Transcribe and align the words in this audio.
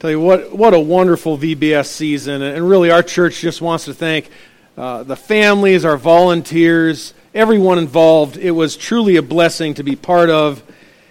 Tell 0.00 0.10
you 0.10 0.18
what, 0.18 0.56
what 0.56 0.72
a 0.72 0.80
wonderful 0.80 1.36
VBS 1.36 1.84
season. 1.84 2.40
And 2.40 2.66
really, 2.66 2.90
our 2.90 3.02
church 3.02 3.40
just 3.40 3.60
wants 3.60 3.84
to 3.84 3.92
thank 3.92 4.30
uh, 4.74 5.02
the 5.02 5.14
families, 5.14 5.84
our 5.84 5.98
volunteers, 5.98 7.12
everyone 7.34 7.76
involved. 7.76 8.38
It 8.38 8.52
was 8.52 8.78
truly 8.78 9.16
a 9.16 9.22
blessing 9.22 9.74
to 9.74 9.82
be 9.82 9.96
part 9.96 10.30
of, 10.30 10.62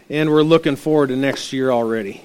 and 0.10 0.31
we're 0.31 0.41
looking 0.41 0.75
forward 0.75 1.10
to 1.10 1.15
next 1.15 1.54
year 1.54 1.70
already. 1.70 2.23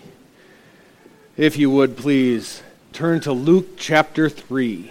If 1.37 1.58
you 1.58 1.71
would, 1.71 1.99
please 1.99 2.63
turn 2.94 3.21
to 3.21 3.33
Luke 3.33 3.76
chapter 3.76 4.31
3. 4.31 4.90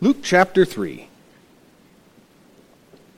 Luke 0.00 0.18
chapter 0.24 0.64
3. 0.64 1.08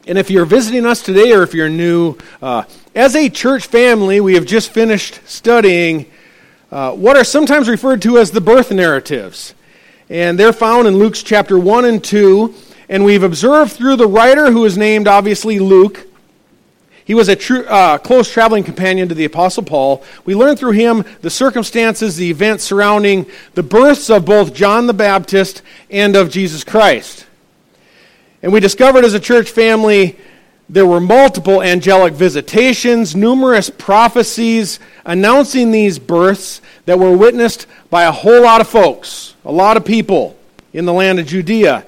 And 0.08 0.16
if 0.16 0.30
you're 0.30 0.46
visiting 0.46 0.86
us 0.86 1.02
today 1.02 1.32
or 1.32 1.42
if 1.42 1.52
you're 1.52 1.68
new, 1.68 2.16
uh, 2.40 2.62
as 2.94 3.14
a 3.14 3.28
church 3.28 3.66
family, 3.66 4.20
we 4.22 4.36
have 4.36 4.46
just 4.46 4.70
finished 4.70 5.20
studying 5.26 6.06
uh, 6.72 6.92
what 6.92 7.18
are 7.18 7.24
sometimes 7.24 7.68
referred 7.68 8.00
to 8.02 8.16
as 8.16 8.30
the 8.30 8.40
birth 8.40 8.70
narratives. 8.70 9.54
And 10.08 10.38
they're 10.38 10.54
found 10.54 10.88
in 10.88 10.96
Luke's 10.96 11.22
chapter 11.22 11.58
1 11.58 11.84
and 11.84 12.02
2. 12.02 12.54
And 12.88 13.04
we've 13.04 13.22
observed 13.22 13.72
through 13.72 13.96
the 13.96 14.08
writer, 14.08 14.50
who 14.50 14.64
is 14.64 14.78
named 14.78 15.08
obviously 15.08 15.58
Luke. 15.58 16.06
He 17.04 17.12
was 17.12 17.28
a 17.28 17.36
true, 17.36 17.66
uh, 17.66 17.98
close 17.98 18.32
traveling 18.32 18.64
companion 18.64 19.10
to 19.10 19.14
the 19.14 19.26
Apostle 19.26 19.62
Paul. 19.62 20.02
We 20.24 20.34
learn 20.34 20.56
through 20.56 20.72
him 20.72 21.04
the 21.20 21.28
circumstances, 21.28 22.16
the 22.16 22.30
events 22.30 22.64
surrounding 22.64 23.26
the 23.52 23.62
births 23.62 24.08
of 24.08 24.24
both 24.24 24.54
John 24.54 24.86
the 24.86 24.94
Baptist 24.94 25.60
and 25.90 26.16
of 26.16 26.30
Jesus 26.30 26.64
Christ. 26.64 27.26
And 28.42 28.52
we 28.52 28.60
discovered 28.60 29.04
as 29.04 29.14
a 29.14 29.20
church 29.20 29.50
family 29.50 30.16
there 30.70 30.86
were 30.86 31.00
multiple 31.00 31.62
angelic 31.62 32.12
visitations, 32.12 33.16
numerous 33.16 33.70
prophecies 33.70 34.78
announcing 35.04 35.70
these 35.70 35.98
births 35.98 36.60
that 36.84 36.98
were 36.98 37.16
witnessed 37.16 37.66
by 37.88 38.04
a 38.04 38.12
whole 38.12 38.42
lot 38.42 38.60
of 38.60 38.68
folks, 38.68 39.34
a 39.46 39.52
lot 39.52 39.78
of 39.78 39.84
people 39.84 40.36
in 40.74 40.84
the 40.84 40.92
land 40.92 41.18
of 41.18 41.26
Judea. 41.26 41.86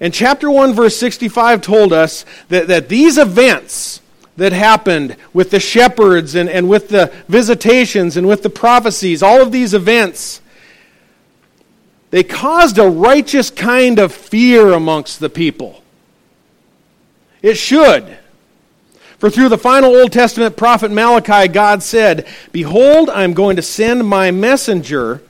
And 0.00 0.12
chapter 0.12 0.50
1, 0.50 0.74
verse 0.74 0.96
65 0.96 1.62
told 1.62 1.92
us 1.92 2.26
that, 2.48 2.68
that 2.68 2.88
these 2.90 3.16
events 3.16 4.02
that 4.36 4.52
happened 4.52 5.16
with 5.32 5.50
the 5.50 5.60
shepherds 5.60 6.34
and, 6.34 6.48
and 6.48 6.68
with 6.68 6.88
the 6.88 7.12
visitations 7.28 8.16
and 8.16 8.26
with 8.26 8.42
the 8.42 8.50
prophecies, 8.50 9.22
all 9.22 9.40
of 9.40 9.52
these 9.52 9.74
events, 9.74 10.40
they 12.10 12.24
caused 12.24 12.78
a 12.78 12.88
righteous 12.88 13.50
kind 13.50 13.98
of 13.98 14.12
fear 14.12 14.72
amongst 14.72 15.20
the 15.20 15.30
people. 15.30 15.82
It 17.42 17.54
should. 17.54 18.18
For 19.18 19.30
through 19.30 19.50
the 19.50 19.58
final 19.58 19.94
Old 19.94 20.12
Testament 20.12 20.56
prophet 20.56 20.90
Malachi, 20.90 21.46
God 21.48 21.82
said, 21.82 22.26
Behold, 22.52 23.10
I 23.10 23.22
am 23.22 23.34
going 23.34 23.56
to 23.56 23.62
send 23.62 24.06
my 24.06 24.30
messenger, 24.30 25.22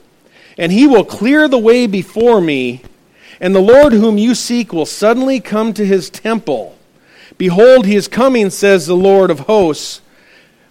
and 0.56 0.70
he 0.70 0.86
will 0.86 1.04
clear 1.04 1.48
the 1.48 1.58
way 1.58 1.86
before 1.86 2.40
me, 2.40 2.82
and 3.40 3.54
the 3.54 3.60
Lord 3.60 3.92
whom 3.92 4.16
you 4.16 4.34
seek 4.34 4.72
will 4.72 4.86
suddenly 4.86 5.40
come 5.40 5.72
to 5.74 5.84
his 5.84 6.08
temple. 6.08 6.78
Behold, 7.36 7.86
he 7.86 7.96
is 7.96 8.06
coming, 8.06 8.50
says 8.50 8.86
the 8.86 8.94
Lord 8.94 9.30
of 9.30 9.40
hosts. 9.40 10.02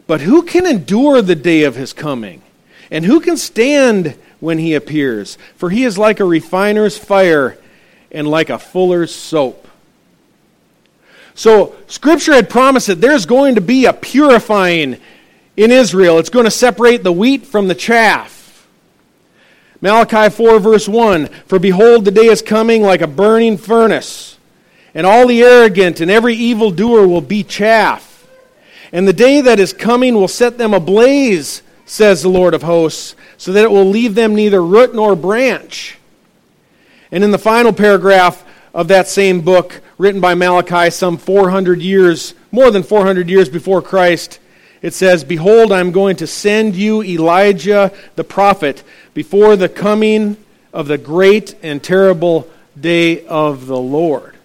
But 0.08 0.22
who 0.22 0.44
can 0.44 0.66
endure 0.66 1.22
the 1.22 1.36
day 1.36 1.64
of 1.64 1.76
his 1.76 1.94
coming? 1.94 2.42
And 2.90 3.06
who 3.06 3.20
can 3.20 3.38
stand 3.38 4.16
when 4.40 4.58
he 4.58 4.74
appears? 4.74 5.38
For 5.56 5.70
he 5.70 5.84
is 5.84 5.98
like 5.98 6.20
a 6.20 6.26
refiner's 6.26 6.98
fire 6.98 7.58
and 8.12 8.28
like 8.28 8.50
a 8.50 8.60
fuller's 8.60 9.14
soap. 9.14 9.68
So, 11.36 11.76
Scripture 11.88 12.34
had 12.34 12.50
promised 12.50 12.88
that 12.88 13.00
there's 13.00 13.26
going 13.26 13.56
to 13.56 13.62
be 13.62 13.86
a 13.86 13.94
purifying 13.94 14.98
in 15.56 15.72
Israel. 15.72 16.20
It's 16.20 16.30
going 16.30 16.46
to 16.46 16.52
separate 16.52 17.04
the 17.04 17.14
wheat 17.14 17.46
from 17.46 17.68
the 17.68 17.76
chaff. 17.76 18.68
Malachi 19.82 20.30
4, 20.30 20.60
verse 20.60 20.88
1 20.88 21.28
For 21.46 21.60
behold, 21.60 22.04
the 22.04 22.12
day 22.12 22.26
is 22.26 22.42
coming 22.42 22.82
like 22.82 23.02
a 23.02 23.08
burning 23.08 23.58
furnace, 23.58 24.38
and 24.94 25.06
all 25.06 25.28
the 25.28 25.42
arrogant 25.42 26.02
and 26.02 26.12
every 26.12 26.36
evildoer 26.36 27.08
will 27.08 27.22
be 27.22 27.44
chaff. 27.44 28.28
And 28.92 29.08
the 29.08 29.14
day 29.14 29.42
that 29.42 29.60
is 29.60 29.72
coming 29.72 30.16
will 30.16 30.28
set 30.28 30.58
them 30.58 30.74
ablaze, 30.74 31.62
says 31.90 32.22
the 32.22 32.30
Lord 32.30 32.54
of 32.54 32.64
hosts, 32.64 33.16
so 33.38 33.52
that 33.54 33.64
it 33.64 33.72
will 33.72 33.86
leave 33.86 34.16
them 34.16 34.36
neither 34.36 34.64
root 34.64 34.94
nor 34.94 35.16
branch. 35.16 35.98
And 37.12 37.24
in 37.24 37.32
the 37.32 37.40
final 37.40 37.74
paragraph 37.74 38.46
of 38.74 38.90
that 38.90 39.08
same 39.08 39.42
book, 39.42 39.82
written 39.98 40.22
by 40.22 40.36
Malachi 40.36 40.92
some 40.92 41.18
400 41.18 41.82
years, 41.82 42.34
more 42.52 42.70
than 42.72 42.84
400 42.84 43.30
years 43.30 43.50
before 43.50 43.82
Christ. 43.82 44.40
It 44.82 44.94
says, 44.94 45.24
Behold, 45.24 45.72
I'm 45.72 45.92
going 45.92 46.16
to 46.18 46.28
send 46.28 46.76
you 46.76 47.04
Elijah 47.04 47.92
the 48.16 48.24
prophet 48.24 48.84
before 49.14 49.56
the 49.56 49.68
coming 49.68 50.38
of 50.72 50.88
the 50.88 50.98
great 50.98 51.56
and 51.64 51.84
terrible 51.84 52.48
day 52.80 53.26
of 53.26 53.66
the 53.66 53.78
Lord. 53.78 54.36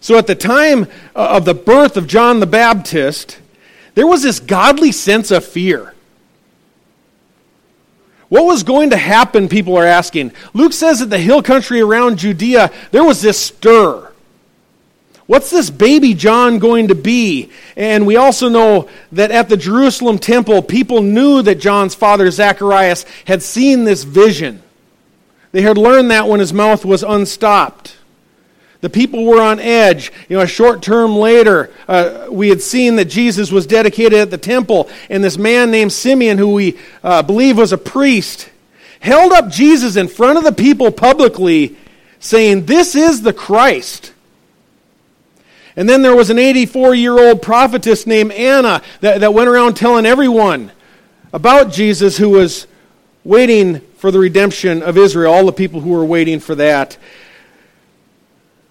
So 0.00 0.18
at 0.18 0.26
the 0.26 0.34
time 0.34 0.84
uh, 1.14 1.36
of 1.36 1.44
the 1.44 1.54
birth 1.54 1.96
of 1.96 2.06
John 2.06 2.40
the 2.40 2.46
Baptist, 2.46 3.38
there 3.96 4.06
was 4.06 4.22
this 4.22 4.38
godly 4.40 4.92
sense 4.92 5.30
of 5.32 5.44
fear. 5.44 5.94
What 8.28 8.44
was 8.44 8.62
going 8.62 8.90
to 8.90 8.96
happen, 8.96 9.48
people 9.48 9.76
are 9.76 9.86
asking. 9.86 10.32
Luke 10.52 10.74
says 10.74 11.00
that 11.00 11.06
the 11.06 11.18
hill 11.18 11.42
country 11.42 11.80
around 11.80 12.18
Judea, 12.18 12.70
there 12.90 13.02
was 13.04 13.22
this 13.22 13.40
stir. 13.40 14.12
What's 15.26 15.50
this 15.50 15.70
baby 15.70 16.12
John 16.12 16.58
going 16.58 16.88
to 16.88 16.94
be? 16.94 17.50
And 17.74 18.06
we 18.06 18.16
also 18.16 18.50
know 18.50 18.88
that 19.12 19.30
at 19.30 19.48
the 19.48 19.56
Jerusalem 19.56 20.18
temple, 20.18 20.62
people 20.62 21.00
knew 21.00 21.40
that 21.42 21.56
John's 21.56 21.94
father, 21.94 22.30
Zacharias, 22.30 23.06
had 23.24 23.42
seen 23.42 23.84
this 23.84 24.04
vision. 24.04 24.62
They 25.52 25.62
had 25.62 25.78
learned 25.78 26.10
that 26.10 26.28
when 26.28 26.40
his 26.40 26.52
mouth 26.52 26.84
was 26.84 27.02
unstopped. 27.02 27.95
The 28.86 28.90
people 28.90 29.24
were 29.24 29.42
on 29.42 29.58
edge. 29.58 30.12
You 30.28 30.36
know, 30.36 30.44
a 30.44 30.46
short 30.46 30.80
term 30.80 31.16
later, 31.16 31.72
uh, 31.88 32.28
we 32.30 32.50
had 32.50 32.62
seen 32.62 32.94
that 32.94 33.06
Jesus 33.06 33.50
was 33.50 33.66
dedicated 33.66 34.20
at 34.20 34.30
the 34.30 34.38
temple, 34.38 34.88
and 35.10 35.24
this 35.24 35.36
man 35.36 35.72
named 35.72 35.92
Simeon, 35.92 36.38
who 36.38 36.52
we 36.52 36.78
uh, 37.02 37.22
believe 37.22 37.58
was 37.58 37.72
a 37.72 37.78
priest, 37.78 38.48
held 39.00 39.32
up 39.32 39.48
Jesus 39.48 39.96
in 39.96 40.06
front 40.06 40.38
of 40.38 40.44
the 40.44 40.52
people 40.52 40.92
publicly, 40.92 41.74
saying, 42.20 42.66
This 42.66 42.94
is 42.94 43.22
the 43.22 43.32
Christ. 43.32 44.12
And 45.74 45.88
then 45.88 46.02
there 46.02 46.14
was 46.14 46.30
an 46.30 46.38
84 46.38 46.94
year 46.94 47.18
old 47.18 47.42
prophetess 47.42 48.06
named 48.06 48.30
Anna 48.30 48.82
that, 49.00 49.18
that 49.18 49.34
went 49.34 49.48
around 49.48 49.74
telling 49.74 50.06
everyone 50.06 50.70
about 51.32 51.72
Jesus 51.72 52.18
who 52.18 52.30
was 52.30 52.68
waiting 53.24 53.80
for 53.96 54.12
the 54.12 54.20
redemption 54.20 54.84
of 54.84 54.96
Israel, 54.96 55.32
all 55.32 55.44
the 55.44 55.52
people 55.52 55.80
who 55.80 55.90
were 55.90 56.04
waiting 56.04 56.38
for 56.38 56.54
that 56.54 56.96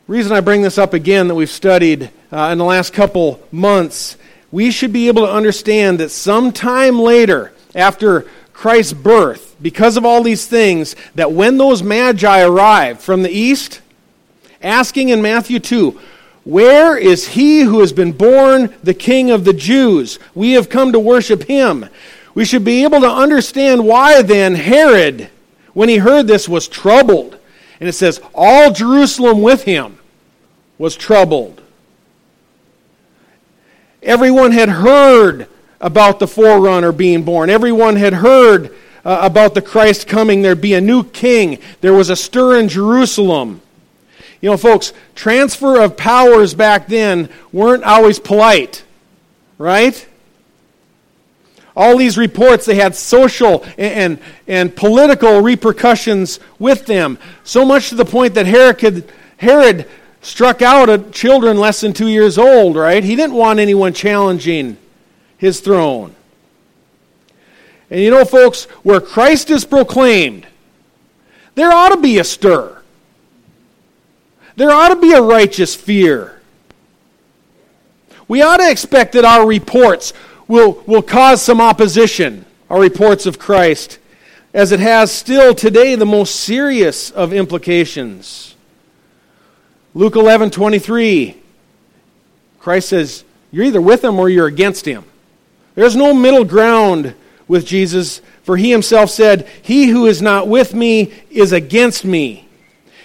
reason 0.08 0.34
I 0.34 0.42
bring 0.42 0.62
this 0.62 0.78
up 0.78 0.94
again 0.94 1.28
that 1.30 1.36
we've 1.36 1.50
studied 1.50 2.12
uh, 2.32 2.50
in 2.52 2.60
the 2.60 2.64
last 2.64 2.94
couple 2.94 3.42
months, 3.52 4.18
we 4.52 4.70
should 4.70 4.94
be 4.94 5.08
able 5.08 5.26
to 5.26 5.32
understand 5.32 6.00
that 6.00 6.10
sometime 6.10 7.00
later, 7.00 7.54
after 7.74 8.28
Christ's 8.54 8.94
birth, 8.94 9.56
because 9.62 9.98
of 9.98 10.06
all 10.06 10.22
these 10.22 10.46
things, 10.46 10.96
that 11.16 11.32
when 11.32 11.58
those 11.58 11.82
magi 11.82 12.42
arrived 12.44 13.02
from 13.02 13.24
the 13.24 13.32
east, 13.32 13.82
asking 14.62 15.10
in 15.10 15.24
Matthew 15.24 15.60
2, 15.60 16.00
Where 16.44 16.96
is 16.96 17.30
he 17.30 17.62
who 17.62 17.80
has 17.80 17.92
been 17.92 18.12
born 18.12 18.74
the 18.84 18.94
King 18.94 19.32
of 19.32 19.44
the 19.44 19.54
Jews? 19.54 20.20
We 20.36 20.52
have 20.52 20.70
come 20.70 20.92
to 20.92 21.00
worship 21.00 21.44
him. 21.44 21.90
We 22.36 22.46
should 22.46 22.64
be 22.64 22.84
able 22.84 23.02
to 23.02 23.10
understand 23.10 23.86
why 23.86 24.22
then 24.22 24.54
Herod, 24.54 25.30
when 25.74 25.90
he 25.90 25.98
heard 25.98 26.28
this, 26.28 26.48
was 26.48 26.68
troubled 26.68 27.40
and 27.80 27.90
it 27.90 27.94
says, 27.94 28.22
All 28.34 28.72
Jerusalem 28.72 29.41
with 29.41 29.63
him 29.63 29.97
was 30.78 30.96
troubled. 30.96 31.62
Everyone 34.02 34.52
had 34.52 34.70
heard 34.70 35.47
about 35.82 36.20
the 36.20 36.28
forerunner 36.28 36.91
being 36.91 37.23
born. 37.23 37.50
Everyone 37.50 37.96
had 37.96 38.14
heard 38.14 38.76
uh, 39.03 39.20
about 39.22 39.53
the 39.53 39.61
Christ 39.61 40.08
coming. 40.08 40.41
There'd 40.41 40.61
be 40.61 40.73
a 40.73 40.82
new 40.82 41.03
king. 41.03 41.59
There 41.82 41.94
was 41.94 42.09
a 42.09 42.16
stir 42.16 42.59
in 42.59 42.70
Jerusalem. 42.70 43.61
You 44.41 44.52
know, 44.52 44.58
folks, 44.58 44.94
transfer 45.16 45.82
of 45.82 45.97
powers 45.97 46.53
back 46.53 46.88
then 46.88 47.29
weren't 47.52 47.84
always 47.84 48.20
polite, 48.20 48.84
right? 49.58 50.08
All 51.76 51.98
these 51.98 52.18
reports, 52.18 52.66
they 52.66 52.76
had 52.76 52.96
social 52.96 53.64
and, 53.78 53.80
and, 53.80 54.20
and, 54.48 54.76
political 54.76 55.42
repercussions 55.42 56.40
with 56.58 56.86
them. 56.86 57.18
So 57.44 57.66
much 57.66 57.90
to 57.90 57.96
the 57.96 58.06
point 58.06 58.36
that 58.36 58.46
Herod, 58.46 59.12
Herod 59.38 59.90
struck 60.22 60.62
out 60.62 60.90
at 60.90 61.12
children 61.12 61.58
less 61.58 61.82
than 61.82 61.92
two 61.92 62.08
years 62.08 62.38
old, 62.38 62.78
right? 62.78 63.04
He 63.04 63.16
didn't 63.16 63.36
want 63.36 63.60
anyone 63.60 63.94
challenging 63.94 64.78
his 65.38 65.60
throne. 65.60 66.16
And 67.90 68.00
you 68.00 68.10
know, 68.10 68.26
folks, 68.26 68.66
where 68.84 69.02
Christ 69.02 69.50
is 69.50 69.66
proclaimed, 69.66 70.48
there 71.56 71.72
ought 71.72 71.90
to 71.90 72.02
be 72.02 72.18
a 72.18 72.24
stir. 72.24 72.82
There 74.56 74.72
ought 74.72 74.90
to 74.90 74.96
be 74.96 75.12
a 75.12 75.22
righteous 75.22 75.76
fear. 75.76 76.42
we 78.28 78.42
ought 78.42 78.58
to 78.58 78.70
expect 78.72 79.14
that 79.14 79.26
our 79.26 79.46
reports 79.46 80.14
will, 80.47 80.84
will 80.86 81.02
cause 81.02 81.42
some 81.42 81.62
opposition, 81.62 82.46
our 82.70 82.80
reports 82.80 83.26
of 83.26 83.40
Christ, 83.40 84.00
as 84.53 84.72
it 84.72 84.80
has 84.80 85.12
still 85.12 85.53
today 85.53 85.96
the 85.96 86.06
most 86.06 86.36
serious 86.36 87.12
of 87.12 87.34
implications. 87.34 88.56
Luke 89.94 90.16
11 90.16 90.52
23, 90.52 91.42
Christ 92.59 92.90
says, 92.90 93.24
You're 93.52 93.66
either 93.66 93.82
with 93.82 94.03
him 94.03 94.20
or 94.20 94.30
you're 94.30 94.47
against 94.47 94.86
him. 94.86 95.03
There's 95.76 95.96
no 95.96 96.14
middle 96.14 96.46
ground 96.46 97.16
with 97.48 97.66
Jesus, 97.66 98.22
for 98.44 98.58
he 98.58 98.72
himself 98.72 99.09
said, 99.09 99.48
He 99.62 99.88
who 99.88 100.06
is 100.06 100.22
not 100.22 100.48
with 100.48 100.74
me 100.74 101.14
is 101.30 101.52
against 101.52 102.06
me, 102.06 102.48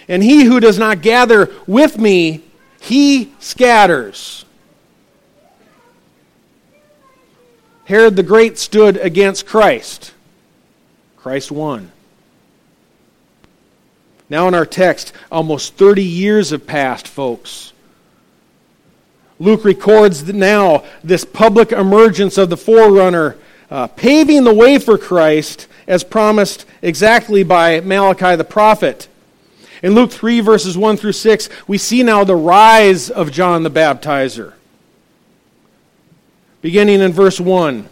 and 0.07 0.23
he 0.23 0.45
who 0.45 0.59
does 0.59 0.79
not 0.79 1.01
gather 1.01 1.49
with 1.67 1.97
me, 1.97 2.43
he 2.79 3.33
scatters. 3.39 4.45
Herod 7.91 8.15
the 8.15 8.23
Great 8.23 8.57
stood 8.57 8.95
against 8.95 9.45
Christ. 9.45 10.13
Christ 11.17 11.51
won. 11.51 11.91
Now, 14.29 14.47
in 14.47 14.53
our 14.53 14.65
text, 14.65 15.11
almost 15.29 15.73
30 15.73 16.01
years 16.01 16.51
have 16.51 16.65
passed, 16.65 17.05
folks. 17.05 17.73
Luke 19.39 19.65
records 19.65 20.23
now 20.33 20.85
this 21.03 21.25
public 21.25 21.73
emergence 21.73 22.37
of 22.37 22.49
the 22.49 22.55
forerunner, 22.55 23.35
uh, 23.69 23.87
paving 23.87 24.45
the 24.45 24.53
way 24.53 24.79
for 24.79 24.97
Christ 24.97 25.67
as 25.85 26.05
promised 26.05 26.65
exactly 26.81 27.43
by 27.43 27.81
Malachi 27.81 28.37
the 28.37 28.45
prophet. 28.45 29.09
In 29.83 29.95
Luke 29.95 30.11
3, 30.11 30.39
verses 30.39 30.77
1 30.77 30.95
through 30.95 31.11
6, 31.11 31.49
we 31.67 31.77
see 31.77 32.03
now 32.03 32.23
the 32.23 32.37
rise 32.37 33.09
of 33.09 33.33
John 33.33 33.63
the 33.63 33.69
Baptizer. 33.69 34.53
Beginning 36.61 37.01
in 37.01 37.11
verse 37.11 37.39
1. 37.39 37.89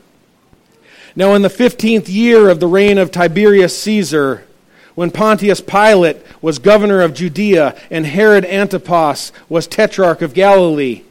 Now, 1.15 1.33
in 1.33 1.41
the 1.41 1.49
15th 1.49 2.07
year 2.07 2.49
of 2.49 2.59
the 2.59 2.67
reign 2.67 2.97
of 2.97 3.11
Tiberius 3.11 3.77
Caesar, 3.81 4.45
when 4.93 5.11
Pontius 5.11 5.61
Pilate 5.61 6.17
was 6.41 6.59
governor 6.59 7.01
of 7.01 7.13
Judea 7.13 7.75
and 7.89 8.05
Herod 8.05 8.45
Antipas 8.45 9.31
was 9.47 9.65
tetrarch 9.65 10.21
of 10.21 10.33
Galilee, 10.33 11.03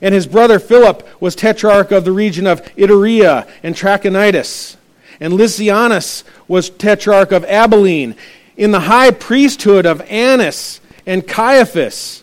and 0.00 0.14
his 0.14 0.26
brother 0.26 0.58
Philip 0.58 1.06
was 1.20 1.34
tetrarch 1.34 1.90
of 1.90 2.04
the 2.04 2.12
region 2.12 2.46
of 2.46 2.62
Iturea 2.76 3.48
and 3.62 3.74
Trachonitis, 3.74 4.76
and 5.18 5.32
Lysanias 5.34 6.22
was 6.46 6.70
tetrarch 6.70 7.32
of 7.32 7.44
Abilene, 7.46 8.14
in 8.56 8.70
the 8.70 8.80
high 8.80 9.10
priesthood 9.10 9.84
of 9.84 10.00
Annas 10.02 10.80
and 11.06 11.26
Caiaphas. 11.26 12.22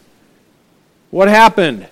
What 1.10 1.28
happened? 1.28 1.88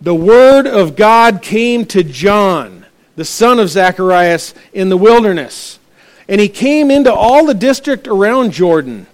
The 0.00 0.14
word 0.14 0.66
of 0.66 0.94
God 0.94 1.42
came 1.42 1.84
to 1.86 2.04
John, 2.04 2.86
the 3.16 3.24
son 3.24 3.58
of 3.58 3.68
Zacharias, 3.68 4.54
in 4.72 4.90
the 4.90 4.96
wilderness. 4.96 5.80
And 6.28 6.40
he 6.40 6.48
came 6.48 6.90
into 6.90 7.12
all 7.12 7.46
the 7.46 7.54
district 7.54 8.06
around 8.06 8.52
Jordan, 8.52 9.06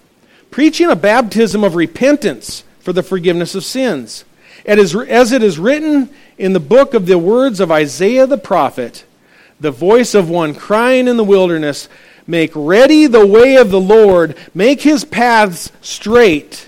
preaching 0.51 0.91
a 0.91 0.95
baptism 0.95 1.63
of 1.63 1.75
repentance 1.75 2.63
for 2.79 2.93
the 2.93 3.01
forgiveness 3.01 3.55
of 3.55 3.63
sins. 3.63 4.25
As 4.65 5.31
it 5.31 5.43
is 5.43 5.57
written 5.57 6.09
in 6.37 6.53
the 6.53 6.59
book 6.59 6.93
of 6.93 7.07
the 7.07 7.17
words 7.17 7.59
of 7.59 7.71
Isaiah 7.71 8.27
the 8.27 8.37
prophet, 8.37 9.05
the 9.59 9.71
voice 9.71 10.13
of 10.13 10.29
one 10.29 10.53
crying 10.53 11.07
in 11.07 11.17
the 11.17 11.23
wilderness, 11.23 11.89
Make 12.27 12.51
ready 12.55 13.07
the 13.07 13.25
way 13.25 13.55
of 13.55 13.69
the 13.69 13.79
Lord, 13.79 14.35
make 14.53 14.81
his 14.81 15.05
paths 15.05 15.71
straight. 15.81 16.67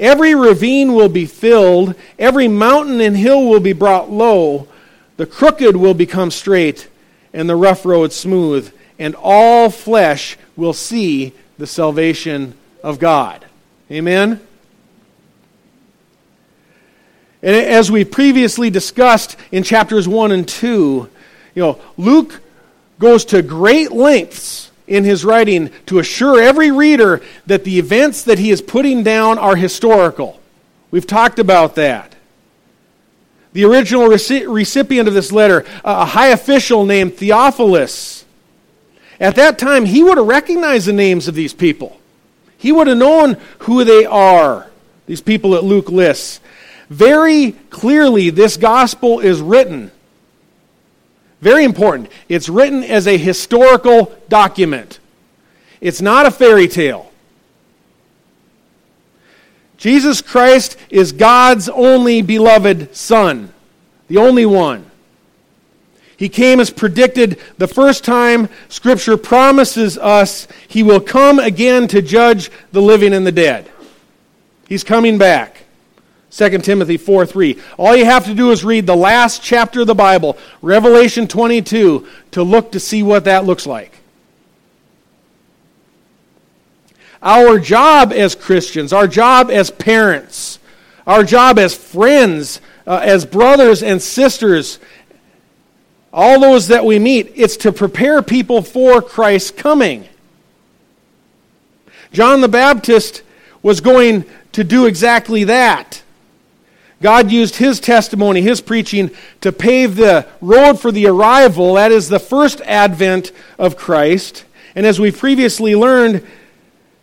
Every 0.00 0.34
ravine 0.34 0.94
will 0.94 1.10
be 1.10 1.26
filled, 1.26 1.94
every 2.18 2.48
mountain 2.48 3.02
and 3.02 3.14
hill 3.14 3.46
will 3.46 3.60
be 3.60 3.74
brought 3.74 4.10
low, 4.10 4.66
the 5.18 5.26
crooked 5.26 5.76
will 5.76 5.92
become 5.92 6.30
straight, 6.30 6.88
and 7.34 7.48
the 7.48 7.54
rough 7.54 7.84
road 7.84 8.10
smooth, 8.10 8.72
and 8.98 9.14
all 9.14 9.68
flesh 9.68 10.38
will 10.56 10.72
see 10.72 11.34
the 11.58 11.66
salvation 11.66 12.54
of 12.82 12.98
God. 12.98 13.44
Amen? 13.90 14.40
And 17.42 17.54
as 17.54 17.90
we 17.90 18.06
previously 18.06 18.70
discussed 18.70 19.36
in 19.52 19.62
chapters 19.62 20.08
1 20.08 20.32
and 20.32 20.48
2, 20.48 21.10
you 21.54 21.62
know, 21.62 21.78
Luke 21.98 22.40
goes 22.98 23.26
to 23.26 23.42
great 23.42 23.92
lengths 23.92 24.69
in 24.90 25.04
his 25.04 25.24
writing 25.24 25.70
to 25.86 26.00
assure 26.00 26.42
every 26.42 26.70
reader 26.70 27.22
that 27.46 27.64
the 27.64 27.78
events 27.78 28.24
that 28.24 28.38
he 28.38 28.50
is 28.50 28.60
putting 28.60 29.02
down 29.02 29.38
are 29.38 29.56
historical. 29.56 30.38
We've 30.90 31.06
talked 31.06 31.38
about 31.38 31.76
that. 31.76 32.16
The 33.52 33.64
original 33.64 34.08
recipient 34.08 35.08
of 35.08 35.14
this 35.14 35.32
letter, 35.32 35.64
a 35.84 36.04
high 36.04 36.28
official 36.28 36.84
named 36.84 37.14
Theophilus, 37.14 38.24
at 39.18 39.36
that 39.36 39.58
time, 39.58 39.84
he 39.84 40.02
would 40.02 40.18
have 40.18 40.26
recognized 40.26 40.86
the 40.86 40.92
names 40.92 41.28
of 41.28 41.34
these 41.34 41.52
people. 41.52 41.98
He 42.58 42.72
would 42.72 42.86
have 42.86 42.98
known 42.98 43.36
who 43.60 43.84
they 43.84 44.04
are, 44.04 44.68
these 45.06 45.20
people 45.20 45.50
that 45.52 45.62
Luke 45.62 45.90
lists. 45.90 46.40
Very 46.88 47.52
clearly, 47.70 48.30
this 48.30 48.56
gospel 48.56 49.20
is 49.20 49.40
written 49.40 49.92
very 51.40 51.64
important. 51.64 52.10
It's 52.28 52.48
written 52.48 52.84
as 52.84 53.06
a 53.06 53.16
historical 53.16 54.14
document, 54.28 54.98
it's 55.80 56.00
not 56.00 56.26
a 56.26 56.30
fairy 56.30 56.68
tale. 56.68 57.10
Jesus 59.76 60.20
Christ 60.20 60.76
is 60.90 61.12
God's 61.12 61.70
only 61.70 62.20
beloved 62.20 62.94
Son, 62.94 63.50
the 64.08 64.18
only 64.18 64.44
one. 64.44 64.84
He 66.18 66.28
came 66.28 66.60
as 66.60 66.68
predicted 66.68 67.40
the 67.56 67.66
first 67.66 68.04
time 68.04 68.50
Scripture 68.68 69.16
promises 69.16 69.96
us 69.96 70.46
he 70.68 70.82
will 70.82 71.00
come 71.00 71.38
again 71.38 71.88
to 71.88 72.02
judge 72.02 72.50
the 72.72 72.82
living 72.82 73.14
and 73.14 73.26
the 73.26 73.32
dead. 73.32 73.70
He's 74.68 74.84
coming 74.84 75.16
back. 75.16 75.59
2 76.30 76.58
Timothy 76.58 76.96
4 76.96 77.26
3. 77.26 77.58
All 77.76 77.96
you 77.96 78.04
have 78.04 78.24
to 78.26 78.34
do 78.34 78.50
is 78.50 78.64
read 78.64 78.86
the 78.86 78.96
last 78.96 79.42
chapter 79.42 79.80
of 79.80 79.86
the 79.86 79.94
Bible, 79.94 80.38
Revelation 80.62 81.26
22, 81.26 82.06
to 82.32 82.42
look 82.42 82.72
to 82.72 82.80
see 82.80 83.02
what 83.02 83.24
that 83.24 83.44
looks 83.44 83.66
like. 83.66 83.98
Our 87.22 87.58
job 87.58 88.12
as 88.12 88.34
Christians, 88.34 88.92
our 88.92 89.06
job 89.06 89.50
as 89.50 89.70
parents, 89.70 90.58
our 91.06 91.24
job 91.24 91.58
as 91.58 91.74
friends, 91.74 92.60
uh, 92.86 93.00
as 93.02 93.26
brothers 93.26 93.82
and 93.82 94.00
sisters, 94.00 94.78
all 96.12 96.40
those 96.40 96.68
that 96.68 96.84
we 96.84 96.98
meet, 96.98 97.32
it's 97.34 97.56
to 97.58 97.72
prepare 97.72 98.22
people 98.22 98.62
for 98.62 99.02
Christ's 99.02 99.50
coming. 99.50 100.08
John 102.12 102.40
the 102.40 102.48
Baptist 102.48 103.22
was 103.62 103.80
going 103.80 104.24
to 104.52 104.64
do 104.64 104.86
exactly 104.86 105.44
that. 105.44 106.02
God 107.02 107.30
used 107.30 107.56
his 107.56 107.80
testimony, 107.80 108.42
his 108.42 108.60
preaching, 108.60 109.10
to 109.40 109.52
pave 109.52 109.96
the 109.96 110.26
road 110.40 110.78
for 110.78 110.92
the 110.92 111.06
arrival, 111.06 111.74
that 111.74 111.92
is, 111.92 112.08
the 112.08 112.18
first 112.18 112.60
advent 112.62 113.32
of 113.58 113.76
Christ. 113.76 114.44
And 114.74 114.84
as 114.84 115.00
we 115.00 115.10
previously 115.10 115.74
learned, 115.74 116.26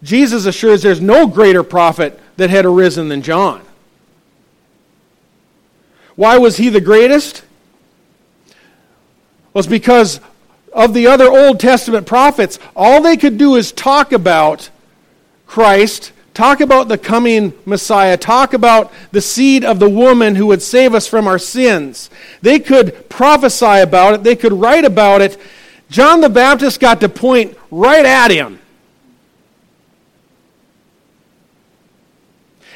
Jesus 0.04 0.46
assures 0.46 0.84
there's 0.84 1.02
no 1.02 1.26
greater 1.26 1.64
prophet 1.64 2.20
that 2.38 2.52
had 2.52 2.66
arisen 2.66 3.10
than 3.10 3.24
John. 3.24 3.62
Why 6.16 6.38
was 6.38 6.58
he 6.58 6.70
the 6.70 6.82
greatest? 6.82 7.44
Was 9.54 9.68
because 9.68 10.20
of 10.72 10.94
the 10.94 11.08
other 11.08 11.26
Old 11.26 11.60
Testament 11.60 12.06
prophets, 12.06 12.60
all 12.76 13.02
they 13.02 13.18
could 13.18 13.40
do 13.40 13.56
is 13.56 13.72
talk 13.72 14.12
about 14.12 14.70
Christ 15.48 16.12
Talk 16.38 16.62
about 16.62 16.88
the 16.88 17.00
coming 17.00 17.52
Messiah. 17.66 18.16
Talk 18.16 18.54
about 18.54 18.94
the 19.12 19.22
seed 19.22 19.66
of 19.66 19.80
the 19.80 19.90
woman 19.90 20.36
who 20.36 20.46
would 20.46 20.62
save 20.62 20.94
us 20.94 21.08
from 21.08 21.28
our 21.28 21.40
sins. 21.40 22.12
They 22.44 22.60
could 22.60 23.10
prophesy 23.10 23.80
about 23.80 24.14
it, 24.14 24.24
they 24.24 24.36
could 24.36 24.54
write 24.54 24.86
about 24.86 25.22
it. 25.22 25.36
John 25.90 26.22
the 26.22 26.30
Baptist 26.30 26.80
got 26.80 27.02
to 27.02 27.10
point 27.10 27.58
right 27.72 28.06
at 28.06 28.30
him. 28.30 28.60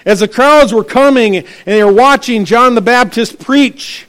As 0.07 0.21
the 0.21 0.27
crowds 0.27 0.73
were 0.73 0.83
coming 0.83 1.35
and 1.35 1.47
they 1.65 1.83
were 1.83 1.93
watching 1.93 2.45
John 2.45 2.73
the 2.73 2.81
Baptist 2.81 3.37
preach, 3.37 4.07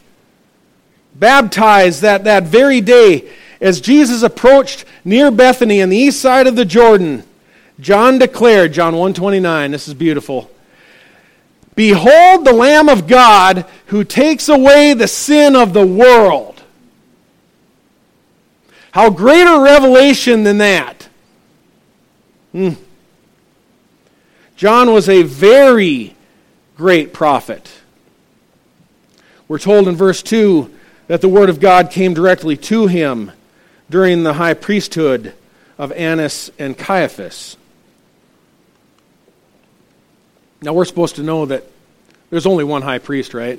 baptized 1.15 2.01
that, 2.01 2.25
that 2.25 2.45
very 2.45 2.81
day, 2.81 3.31
as 3.61 3.83
Jesus 3.83 4.23
approached 4.23 4.87
near 5.05 5.31
Bethany 5.31 5.83
on 5.83 5.91
the 5.91 5.99
east 5.99 6.23
side 6.23 6.47
of 6.47 6.57
the 6.57 6.65
Jordan, 6.65 7.25
John 7.83 8.19
declared, 8.19 8.73
John 8.73 8.95
129, 8.95 9.73
this 9.73 9.89
is 9.89 9.95
beautiful. 9.95 10.49
Behold 11.75 12.45
the 12.45 12.53
Lamb 12.53 12.89
of 12.89 13.09
God 13.09 13.67
who 13.87 14.05
takes 14.05 14.49
away 14.49 14.95
the 14.95 15.09
sin 15.09 15.57
of 15.57 15.73
the 15.73 15.87
world. 15.87 16.63
How 18.93 19.11
great 19.11 19.43
a 19.43 19.61
revelation 19.61 20.45
than 20.45 20.59
that? 20.59 21.09
Hmm. 22.53 22.75
John 24.55 24.93
was 24.93 25.09
a 25.09 25.23
very 25.23 26.15
great 26.77 27.13
prophet. 27.13 27.69
We're 29.49 29.59
told 29.59 29.89
in 29.89 29.97
verse 29.97 30.23
2 30.23 30.73
that 31.09 31.21
the 31.21 31.29
Word 31.29 31.51
of 31.51 31.59
God 31.59 31.91
came 31.91 32.15
directly 32.15 32.57
to 32.59 32.87
him 32.87 33.33
during 33.91 34.23
the 34.23 34.35
high 34.35 34.55
priesthood 34.55 35.35
of 35.79 35.91
Annas 35.93 36.53
and 36.61 36.79
Caiaphas. 36.79 37.57
Now, 40.63 40.73
we're 40.73 40.85
supposed 40.85 41.17
to 41.17 41.23
know 41.23 41.47
that 41.47 41.65
there's 42.31 42.47
only 42.47 42.63
one 42.63 42.83
high 42.83 42.99
priest, 42.99 43.35
right? 43.35 43.59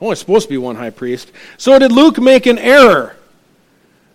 Only 0.00 0.16
supposed 0.16 0.48
to 0.48 0.50
be 0.50 0.58
one 0.58 0.74
high 0.74 0.90
priest. 0.90 1.30
So, 1.56 1.78
did 1.78 1.92
Luke 1.92 2.20
make 2.20 2.46
an 2.46 2.58
error? 2.58 3.16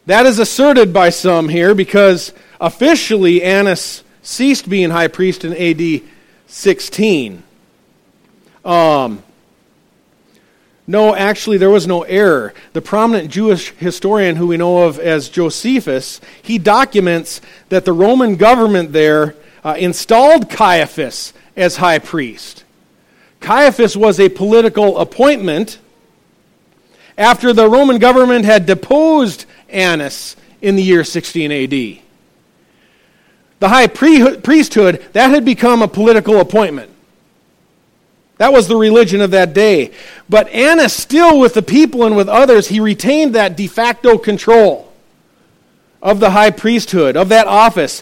That 0.07 0.25
is 0.25 0.39
asserted 0.39 0.93
by 0.93 1.09
some 1.09 1.47
here 1.47 1.73
because 1.73 2.33
officially 2.59 3.41
Annas 3.41 4.03
ceased 4.21 4.69
being 4.69 4.89
high 4.89 5.07
priest 5.07 5.45
in 5.45 5.53
AD 5.55 6.01
16. 6.47 7.43
Um, 8.65 9.23
no, 10.85 11.15
actually, 11.15 11.57
there 11.57 11.69
was 11.69 11.87
no 11.87 12.03
error. 12.03 12.53
The 12.73 12.81
prominent 12.81 13.29
Jewish 13.29 13.71
historian 13.71 14.35
who 14.35 14.47
we 14.47 14.57
know 14.57 14.83
of 14.83 14.99
as 14.99 15.29
Josephus, 15.29 16.19
he 16.41 16.57
documents 16.57 17.39
that 17.69 17.85
the 17.85 17.93
Roman 17.93 18.35
government 18.35 18.91
there 18.91 19.35
uh, 19.67 19.73
installed 19.73 20.49
Caiaphas 20.49 21.33
as 21.57 21.75
high 21.75 21.99
priest. 21.99 22.63
Caiaphas 23.41 23.97
was 23.97 24.17
a 24.17 24.29
political 24.29 24.97
appointment 24.97 25.77
after 27.17 27.51
the 27.51 27.69
Roman 27.69 27.99
government 27.99 28.45
had 28.45 28.65
deposed 28.65 29.43
Annas 29.67 30.37
in 30.61 30.77
the 30.77 30.83
year 30.83 31.03
16 31.03 31.51
AD. 31.51 31.99
The 33.59 33.67
high 33.67 33.87
priesthood, 33.87 35.05
that 35.11 35.31
had 35.31 35.43
become 35.43 35.81
a 35.81 35.87
political 35.89 36.39
appointment. 36.39 36.89
That 38.37 38.53
was 38.53 38.69
the 38.69 38.77
religion 38.77 39.19
of 39.19 39.31
that 39.31 39.53
day. 39.53 39.91
But 40.29 40.47
Annas, 40.47 40.93
still 40.93 41.41
with 41.41 41.55
the 41.55 41.61
people 41.61 42.05
and 42.05 42.15
with 42.15 42.29
others, 42.29 42.69
he 42.69 42.79
retained 42.79 43.35
that 43.35 43.57
de 43.57 43.67
facto 43.67 44.17
control 44.17 44.93
of 46.01 46.21
the 46.21 46.29
high 46.29 46.51
priesthood, 46.51 47.17
of 47.17 47.27
that 47.29 47.47
office. 47.47 48.01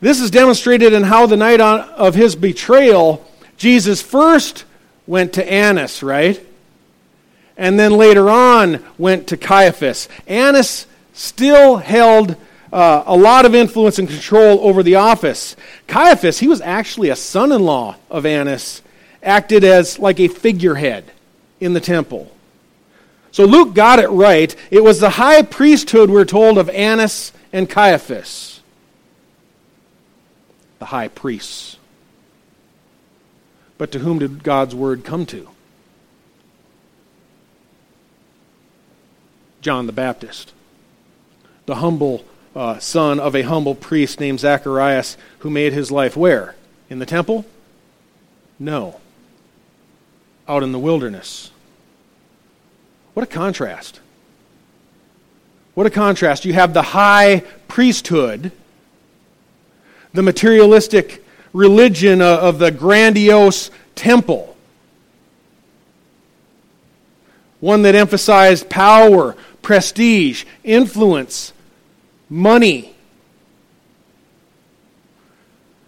This 0.00 0.20
is 0.20 0.30
demonstrated 0.30 0.92
in 0.92 1.04
how 1.04 1.26
the 1.26 1.36
night 1.36 1.60
of 1.60 2.14
his 2.14 2.36
betrayal, 2.36 3.26
Jesus 3.56 4.02
first 4.02 4.64
went 5.06 5.32
to 5.34 5.52
Annas, 5.52 6.02
right? 6.02 6.44
And 7.56 7.78
then 7.78 7.92
later 7.92 8.28
on 8.28 8.84
went 8.98 9.28
to 9.28 9.36
Caiaphas. 9.36 10.08
Annas 10.26 10.86
still 11.14 11.78
held 11.78 12.36
uh, 12.72 13.04
a 13.06 13.16
lot 13.16 13.46
of 13.46 13.54
influence 13.54 13.98
and 13.98 14.08
control 14.08 14.60
over 14.60 14.82
the 14.82 14.96
office. 14.96 15.56
Caiaphas, 15.86 16.40
he 16.40 16.48
was 16.48 16.60
actually 16.60 17.08
a 17.08 17.16
son 17.16 17.52
in 17.52 17.62
law 17.62 17.96
of 18.10 18.26
Annas, 18.26 18.82
acted 19.22 19.64
as 19.64 19.98
like 19.98 20.20
a 20.20 20.28
figurehead 20.28 21.10
in 21.58 21.72
the 21.72 21.80
temple. 21.80 22.30
So 23.30 23.44
Luke 23.44 23.74
got 23.74 23.98
it 23.98 24.08
right. 24.08 24.54
It 24.70 24.84
was 24.84 25.00
the 25.00 25.10
high 25.10 25.42
priesthood, 25.42 26.10
we're 26.10 26.24
told, 26.26 26.58
of 26.58 26.68
Annas 26.68 27.32
and 27.52 27.68
Caiaphas. 27.68 28.55
The 30.78 30.86
high 30.86 31.08
priests. 31.08 31.78
But 33.78 33.92
to 33.92 33.98
whom 33.98 34.18
did 34.18 34.42
God's 34.42 34.74
word 34.74 35.04
come 35.04 35.26
to? 35.26 35.48
John 39.60 39.86
the 39.86 39.92
Baptist, 39.92 40.52
the 41.66 41.76
humble 41.76 42.24
uh, 42.54 42.78
son 42.78 43.18
of 43.18 43.34
a 43.34 43.42
humble 43.42 43.74
priest 43.74 44.20
named 44.20 44.40
Zacharias, 44.40 45.16
who 45.40 45.50
made 45.50 45.72
his 45.72 45.90
life 45.90 46.16
where? 46.16 46.54
In 46.88 47.00
the 47.00 47.06
temple? 47.06 47.44
No. 48.58 49.00
Out 50.48 50.62
in 50.62 50.72
the 50.72 50.78
wilderness. 50.78 51.50
What 53.14 53.24
a 53.24 53.26
contrast. 53.26 54.00
What 55.74 55.86
a 55.86 55.90
contrast. 55.90 56.44
You 56.44 56.52
have 56.52 56.72
the 56.72 56.82
high 56.82 57.42
priesthood, 57.68 58.52
the 60.16 60.22
materialistic 60.22 61.22
religion 61.52 62.20
of 62.22 62.58
the 62.58 62.70
grandiose 62.70 63.70
temple, 63.94 64.56
one 67.60 67.82
that 67.82 67.94
emphasized 67.94 68.68
power, 68.68 69.36
prestige, 69.62 70.44
influence, 70.64 71.52
money. 72.28 72.94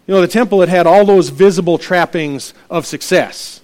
You 0.05 0.15
know, 0.15 0.21
the 0.21 0.27
temple 0.27 0.59
had 0.59 0.69
had 0.69 0.87
all 0.87 1.05
those 1.05 1.29
visible 1.29 1.77
trappings 1.77 2.53
of 2.69 2.85
success. 2.85 3.61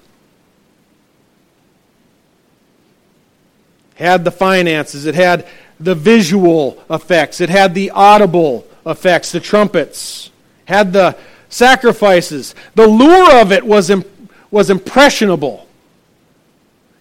Had 3.95 4.25
the 4.25 4.31
finances, 4.31 5.05
it 5.05 5.15
had 5.15 5.47
the 5.79 5.95
visual 5.95 6.83
effects, 6.89 7.39
it 7.39 7.49
had 7.49 7.75
the 7.75 7.91
audible 7.91 8.67
effects, 8.85 9.31
the 9.31 9.39
trumpets, 9.39 10.31
had 10.65 10.93
the 10.93 11.17
sacrifices. 11.49 12.55
The 12.75 12.87
lure 12.87 13.41
of 13.41 13.51
it 13.51 13.65
was, 13.65 13.91
was 14.51 14.69
impressionable. 14.69 15.67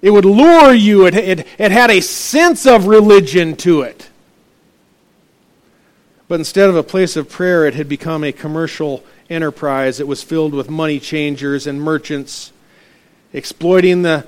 It 0.00 0.10
would 0.10 0.24
lure 0.24 0.72
you, 0.72 1.06
it, 1.06 1.14
it, 1.14 1.46
it 1.58 1.72
had 1.72 1.90
a 1.90 2.00
sense 2.00 2.66
of 2.66 2.86
religion 2.86 3.56
to 3.56 3.82
it. 3.82 4.10
But 6.28 6.40
instead 6.40 6.68
of 6.68 6.76
a 6.76 6.82
place 6.82 7.16
of 7.16 7.28
prayer, 7.28 7.66
it 7.66 7.74
had 7.74 7.88
become 7.88 8.24
a 8.24 8.32
commercial 8.32 9.04
enterprise. 9.30 10.00
It 10.00 10.08
was 10.08 10.22
filled 10.22 10.54
with 10.54 10.70
money 10.70 11.00
changers 11.00 11.66
and 11.66 11.80
merchants 11.80 12.52
exploiting 13.32 14.02
the, 14.02 14.26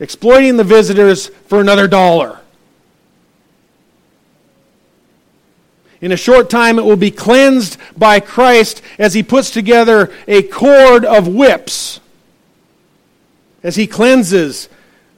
exploiting 0.00 0.56
the 0.56 0.64
visitors 0.64 1.28
for 1.46 1.60
another 1.60 1.88
dollar. 1.88 2.40
In 6.00 6.12
a 6.12 6.16
short 6.16 6.48
time, 6.48 6.78
it 6.78 6.84
will 6.84 6.96
be 6.96 7.10
cleansed 7.10 7.76
by 7.96 8.20
Christ 8.20 8.82
as 8.98 9.14
he 9.14 9.22
puts 9.22 9.50
together 9.50 10.12
a 10.28 10.42
cord 10.42 11.04
of 11.04 11.26
whips 11.26 12.00
as 13.62 13.76
he 13.76 13.86
cleanses 13.86 14.68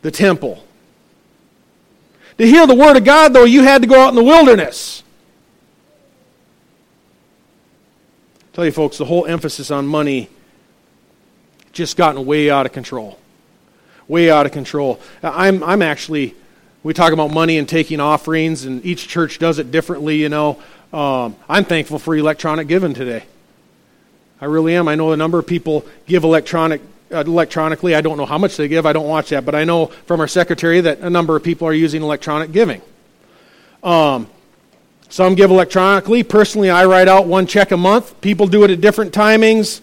the 0.02 0.10
temple. 0.10 0.64
To 2.38 2.46
hear 2.46 2.66
the 2.66 2.74
word 2.74 2.96
of 2.96 3.04
God, 3.04 3.34
though, 3.34 3.44
you 3.44 3.62
had 3.62 3.82
to 3.82 3.88
go 3.88 4.00
out 4.00 4.08
in 4.08 4.14
the 4.14 4.24
wilderness. 4.24 5.02
tell 8.52 8.64
you 8.64 8.72
folks, 8.72 8.98
the 8.98 9.06
whole 9.06 9.24
emphasis 9.24 9.70
on 9.70 9.86
money 9.86 10.28
just 11.72 11.96
gotten 11.96 12.26
way 12.26 12.50
out 12.50 12.66
of 12.66 12.72
control. 12.72 13.18
Way 14.08 14.30
out 14.30 14.44
of 14.44 14.52
control. 14.52 15.00
I'm, 15.22 15.62
I'm 15.62 15.80
actually, 15.80 16.34
we 16.82 16.94
talk 16.94 17.12
about 17.12 17.30
money 17.30 17.58
and 17.58 17.68
taking 17.68 18.00
offerings, 18.00 18.64
and 18.64 18.84
each 18.84 19.06
church 19.08 19.38
does 19.38 19.58
it 19.58 19.70
differently, 19.70 20.16
you 20.16 20.28
know. 20.28 20.58
Um, 20.92 21.36
I'm 21.48 21.64
thankful 21.64 21.98
for 21.98 22.16
electronic 22.16 22.68
giving 22.68 22.94
today. 22.94 23.24
I 24.40 24.46
really 24.46 24.74
am. 24.74 24.88
I 24.88 24.94
know 24.94 25.12
a 25.12 25.16
number 25.16 25.38
of 25.38 25.46
people 25.46 25.84
give 26.06 26.24
electronic 26.24 26.80
uh, 27.12 27.18
electronically. 27.26 27.94
I 27.94 28.00
don't 28.00 28.16
know 28.16 28.24
how 28.24 28.38
much 28.38 28.56
they 28.56 28.68
give. 28.68 28.86
I 28.86 28.92
don't 28.92 29.08
watch 29.08 29.30
that, 29.30 29.44
but 29.44 29.54
I 29.54 29.64
know 29.64 29.86
from 30.06 30.20
our 30.20 30.28
secretary 30.28 30.80
that 30.80 31.00
a 31.00 31.10
number 31.10 31.36
of 31.36 31.42
people 31.42 31.68
are 31.68 31.74
using 31.74 32.02
electronic 32.02 32.50
giving. 32.52 32.80
Um, 33.82 34.28
some 35.10 35.34
give 35.34 35.50
electronically. 35.50 36.22
Personally, 36.22 36.70
I 36.70 36.86
write 36.86 37.08
out 37.08 37.26
one 37.26 37.46
check 37.46 37.72
a 37.72 37.76
month. 37.76 38.20
People 38.20 38.46
do 38.46 38.64
it 38.64 38.70
at 38.70 38.80
different 38.80 39.12
timings. 39.12 39.80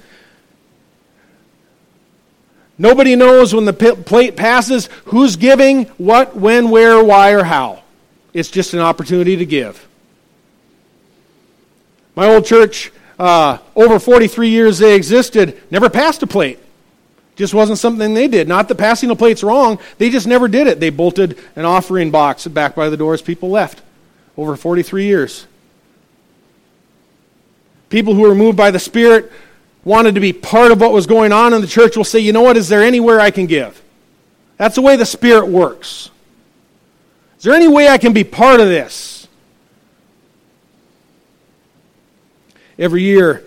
Nobody 2.78 3.16
knows 3.16 3.56
when 3.56 3.66
the 3.66 3.74
plate 3.74 4.36
passes 4.36 4.88
who's 5.06 5.36
giving, 5.36 5.86
what, 5.98 6.36
when, 6.36 6.70
where, 6.70 7.04
why, 7.04 7.32
or 7.32 7.44
how. 7.44 7.82
It's 8.34 8.52
just 8.52 8.74
an 8.74 8.80
opportunity 8.80 9.38
to 9.38 9.46
give. 9.46 9.88
My 12.16 12.28
old 12.28 12.46
church, 12.46 12.92
uh, 13.18 13.58
over 13.76 14.00
43 14.00 14.50
years 14.50 14.78
they 14.78 14.96
existed, 14.96 15.60
never 15.72 15.90
passed 15.90 16.22
a 16.22 16.28
plate. 16.28 16.60
Just 17.36 17.54
wasn't 17.54 17.78
something 17.78 18.14
they 18.14 18.28
did. 18.28 18.48
Not 18.48 18.68
that 18.68 18.76
passing 18.76 19.10
a 19.12 19.16
plate's 19.16 19.44
wrong, 19.44 19.80
they 19.98 20.10
just 20.10 20.28
never 20.28 20.48
did 20.48 20.68
it. 20.68 20.80
They 20.80 20.90
bolted 20.90 21.38
an 21.56 21.66
offering 21.66 22.12
box 22.12 22.48
back 22.48 22.76
by 22.76 22.90
the 22.90 22.98
door 22.98 23.14
as 23.14 23.22
people 23.22 23.50
left 23.50 23.82
over 24.36 24.56
43 24.56 25.06
years. 25.06 25.48
People 27.90 28.14
who 28.14 28.22
were 28.22 28.36
moved 28.36 28.58
by 28.58 28.72
the 28.72 28.80
Spirit 28.80 29.32
wanted 29.88 30.16
to 30.16 30.22
be 30.22 30.34
part 30.34 30.72
of 30.72 30.82
what 30.82 30.92
was 30.92 31.08
going 31.08 31.32
on 31.32 31.54
in 31.54 31.62
the 31.62 31.68
church 31.68 31.96
will 31.96 32.04
say, 32.04 32.20
you 32.20 32.34
know 32.34 32.42
what, 32.42 32.58
is 32.58 32.68
there 32.68 32.84
anywhere 32.84 33.20
I 33.20 33.32
can 33.32 33.46
give? 33.46 33.82
That's 34.58 34.76
the 34.76 34.82
way 34.82 34.98
the 34.98 35.06
Spirit 35.06 35.48
works. 35.48 36.12
Is 37.38 37.44
there 37.44 37.54
any 37.54 37.68
way 37.68 37.88
I 37.88 37.98
can 37.98 38.12
be 38.12 38.24
part 38.24 38.60
of 38.60 38.68
this? 38.68 39.28
Every 42.78 43.02
year, 43.02 43.44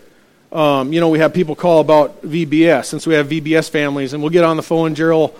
um, 0.50 0.92
you 0.92 1.00
know, 1.00 1.10
we 1.10 1.18
have 1.18 1.34
people 1.34 1.54
call 1.54 1.80
about 1.80 2.22
VBS, 2.22 2.86
since 2.86 3.06
we 3.06 3.14
have 3.14 3.28
VBS 3.28 3.68
families, 3.68 4.14
and 4.14 4.22
we'll 4.22 4.30
get 4.30 4.44
on 4.44 4.56
the 4.56 4.62
phone, 4.62 4.94
Gerald 4.94 5.38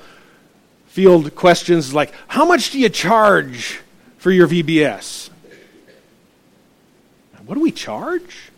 field 0.86 1.34
questions 1.34 1.94
like, 1.94 2.12
How 2.26 2.44
much 2.44 2.72
do 2.72 2.78
you 2.78 2.88
charge 2.88 3.80
for 4.18 4.30
your 4.30 4.46
VBS? 4.46 5.30
What 7.46 7.54
do 7.54 7.62
we 7.62 7.72
charge? 7.72 8.50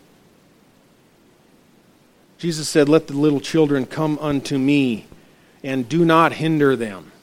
Jesus 2.43 2.67
said, 2.67 2.89
Let 2.89 3.07
the 3.07 3.13
little 3.13 3.39
children 3.39 3.85
come 3.85 4.19
unto 4.19 4.57
me, 4.57 5.05
and 5.63 5.87
do 5.87 6.03
not 6.03 6.33
hinder 6.33 6.75
them. 6.75 7.13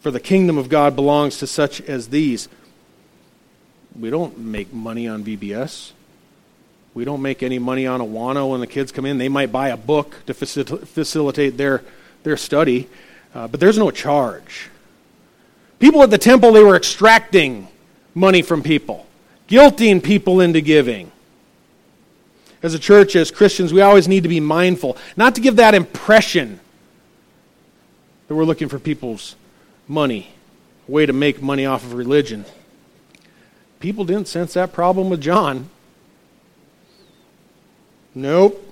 For 0.00 0.10
the 0.10 0.18
kingdom 0.18 0.58
of 0.58 0.68
God 0.68 0.96
belongs 0.96 1.38
to 1.38 1.46
such 1.46 1.80
as 1.82 2.08
these. 2.08 2.48
We 3.96 4.10
don't 4.10 4.36
make 4.36 4.72
money 4.72 5.06
on 5.06 5.22
VBS. 5.22 5.92
We 6.92 7.04
don't 7.04 7.22
make 7.22 7.44
any 7.44 7.60
money 7.60 7.86
on 7.86 8.00
Awana 8.00 8.50
when 8.50 8.58
the 8.58 8.66
kids 8.66 8.90
come 8.90 9.06
in. 9.06 9.18
They 9.18 9.28
might 9.28 9.52
buy 9.52 9.68
a 9.68 9.76
book 9.76 10.16
to 10.26 10.34
facil- 10.34 10.84
facilitate 10.88 11.56
their, 11.56 11.84
their 12.24 12.36
study, 12.36 12.88
uh, 13.32 13.46
but 13.46 13.60
there's 13.60 13.78
no 13.78 13.92
charge. 13.92 14.70
People 15.78 16.02
at 16.02 16.10
the 16.10 16.18
temple, 16.18 16.50
they 16.50 16.64
were 16.64 16.74
extracting 16.74 17.68
money 18.12 18.42
from 18.42 18.64
people, 18.64 19.06
guilting 19.48 20.02
people 20.02 20.40
into 20.40 20.60
giving. 20.60 21.12
As 22.62 22.74
a 22.74 22.78
church, 22.78 23.16
as 23.16 23.30
Christians, 23.30 23.72
we 23.72 23.80
always 23.80 24.06
need 24.06 24.22
to 24.24 24.28
be 24.28 24.40
mindful, 24.40 24.96
not 25.16 25.34
to 25.36 25.40
give 25.40 25.56
that 25.56 25.74
impression 25.74 26.60
that 28.28 28.34
we're 28.34 28.44
looking 28.44 28.68
for 28.68 28.78
people's 28.78 29.34
money, 29.88 30.30
a 30.88 30.90
way 30.90 31.06
to 31.06 31.12
make 31.12 31.42
money 31.42 31.66
off 31.66 31.84
of 31.84 31.94
religion. 31.94 32.44
People 33.80 34.04
didn't 34.04 34.28
sense 34.28 34.54
that 34.54 34.72
problem 34.72 35.08
with 35.08 35.22
John. 35.22 35.70
Nope. 38.14 38.66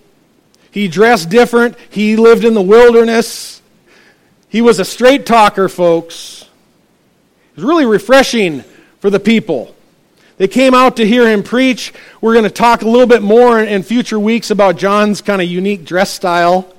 He 0.71 0.87
dressed 0.87 1.31
different. 1.31 1.77
He 1.89 2.17
lived 2.17 2.45
in 2.45 2.53
the 2.55 2.63
wilderness. 2.63 3.63
He 4.49 4.61
was 4.61 4.79
a 4.79 4.85
straight 4.85 5.25
talker, 5.25 5.69
folks. 5.69 6.43
It 7.53 7.57
was 7.57 7.65
really 7.65 7.87
refreshing 7.87 8.65
for 9.01 9.09
the 9.09 9.21
people. 9.21 9.75
They 10.39 10.49
came 10.49 10.73
out 10.73 10.97
to 10.97 11.07
hear 11.07 11.29
him 11.29 11.43
preach. 11.43 11.93
We're 12.21 12.33
going 12.33 12.45
to 12.45 12.51
talk 12.51 12.83
a 12.83 12.89
little 12.89 13.09
bit 13.09 13.23
more 13.23 13.61
in 13.61 13.83
future 13.83 14.19
weeks 14.19 14.51
about 14.51 14.77
John's 14.77 15.21
kind 15.21 15.43
of 15.43 15.49
unique 15.49 15.85
dress 15.85 16.11
style 16.11 16.73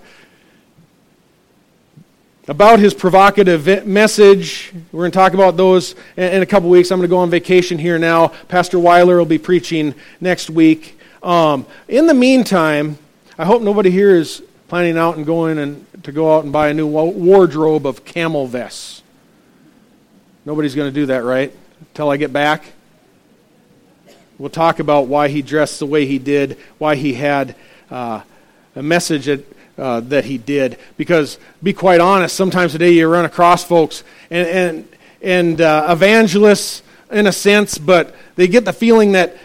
about 2.50 2.80
his 2.80 2.96
provocative 2.96 3.86
message. 3.86 4.74
We're 4.92 5.02
going 5.02 5.12
to 5.12 5.16
talk 5.16 5.36
about 5.36 5.56
those 5.56 5.94
in 6.18 6.42
a 6.42 6.48
couple 6.48 6.68
weeks. 6.68 6.90
I'm 6.90 6.98
going 6.98 7.08
to 7.08 7.12
go 7.12 7.20
on 7.20 7.30
vacation 7.30 7.78
here 7.78 8.00
now. 8.00 8.30
Pastor 8.48 8.80
Weiler 8.80 9.18
will 9.18 9.26
be 9.26 9.38
preaching 9.38 9.94
next 10.20 10.50
week. 10.50 10.98
Um, 11.22 11.68
in 11.88 12.08
the 12.08 12.16
meantime, 12.16 12.98
I 13.38 13.46
hope 13.46 13.62
nobody 13.62 13.92
here 13.92 14.16
is 14.16 14.42
planning 14.68 14.98
out 14.98 15.18
and 15.18 15.28
going 15.28 15.60
and 15.60 15.86
to 16.04 16.12
go 16.12 16.36
out 16.36 16.44
and 16.44 16.52
buy 16.52 16.70
a 16.70 16.74
new 16.74 16.88
wardrobe 16.88 17.86
of 17.86 18.04
camel 18.04 18.48
vests. 18.48 19.04
Nobody's 20.44 20.74
going 20.74 20.90
to 20.90 20.96
do 20.96 21.06
that, 21.08 21.24
right? 21.24 21.54
Until 21.82 22.10
I 22.10 22.18
get 22.18 22.34
back. 22.34 22.64
We'll 24.40 24.50
talk 24.50 24.80
about 24.80 25.08
why 25.08 25.28
he 25.28 25.42
dressed 25.42 25.80
the 25.80 25.86
way 25.86 26.06
he 26.06 26.18
did, 26.18 26.58
why 26.78 26.96
he 26.96 27.14
had 27.14 27.56
uh, 27.92 28.22
a 28.76 28.82
message 28.82 29.26
that 29.26 29.46
uh, 29.78 30.00
that 30.02 30.26
he 30.26 30.38
did. 30.38 30.78
Because, 30.98 31.38
be 31.64 31.74
quite 31.74 32.02
honest, 32.02 32.36
sometimes 32.36 32.74
today 32.74 32.92
you 32.92 33.08
run 33.08 33.26
across 33.26 33.64
folks 33.64 34.04
and, 34.30 34.48
and, 34.48 34.88
and 35.22 35.62
uh, 35.62 35.88
evangelists, 35.90 36.84
in 37.12 37.28
a 37.28 37.32
sense, 37.32 37.78
but 37.78 38.16
they 38.36 38.48
get 38.48 38.66
the 38.66 38.74
feeling 38.74 39.14
that 39.14 39.38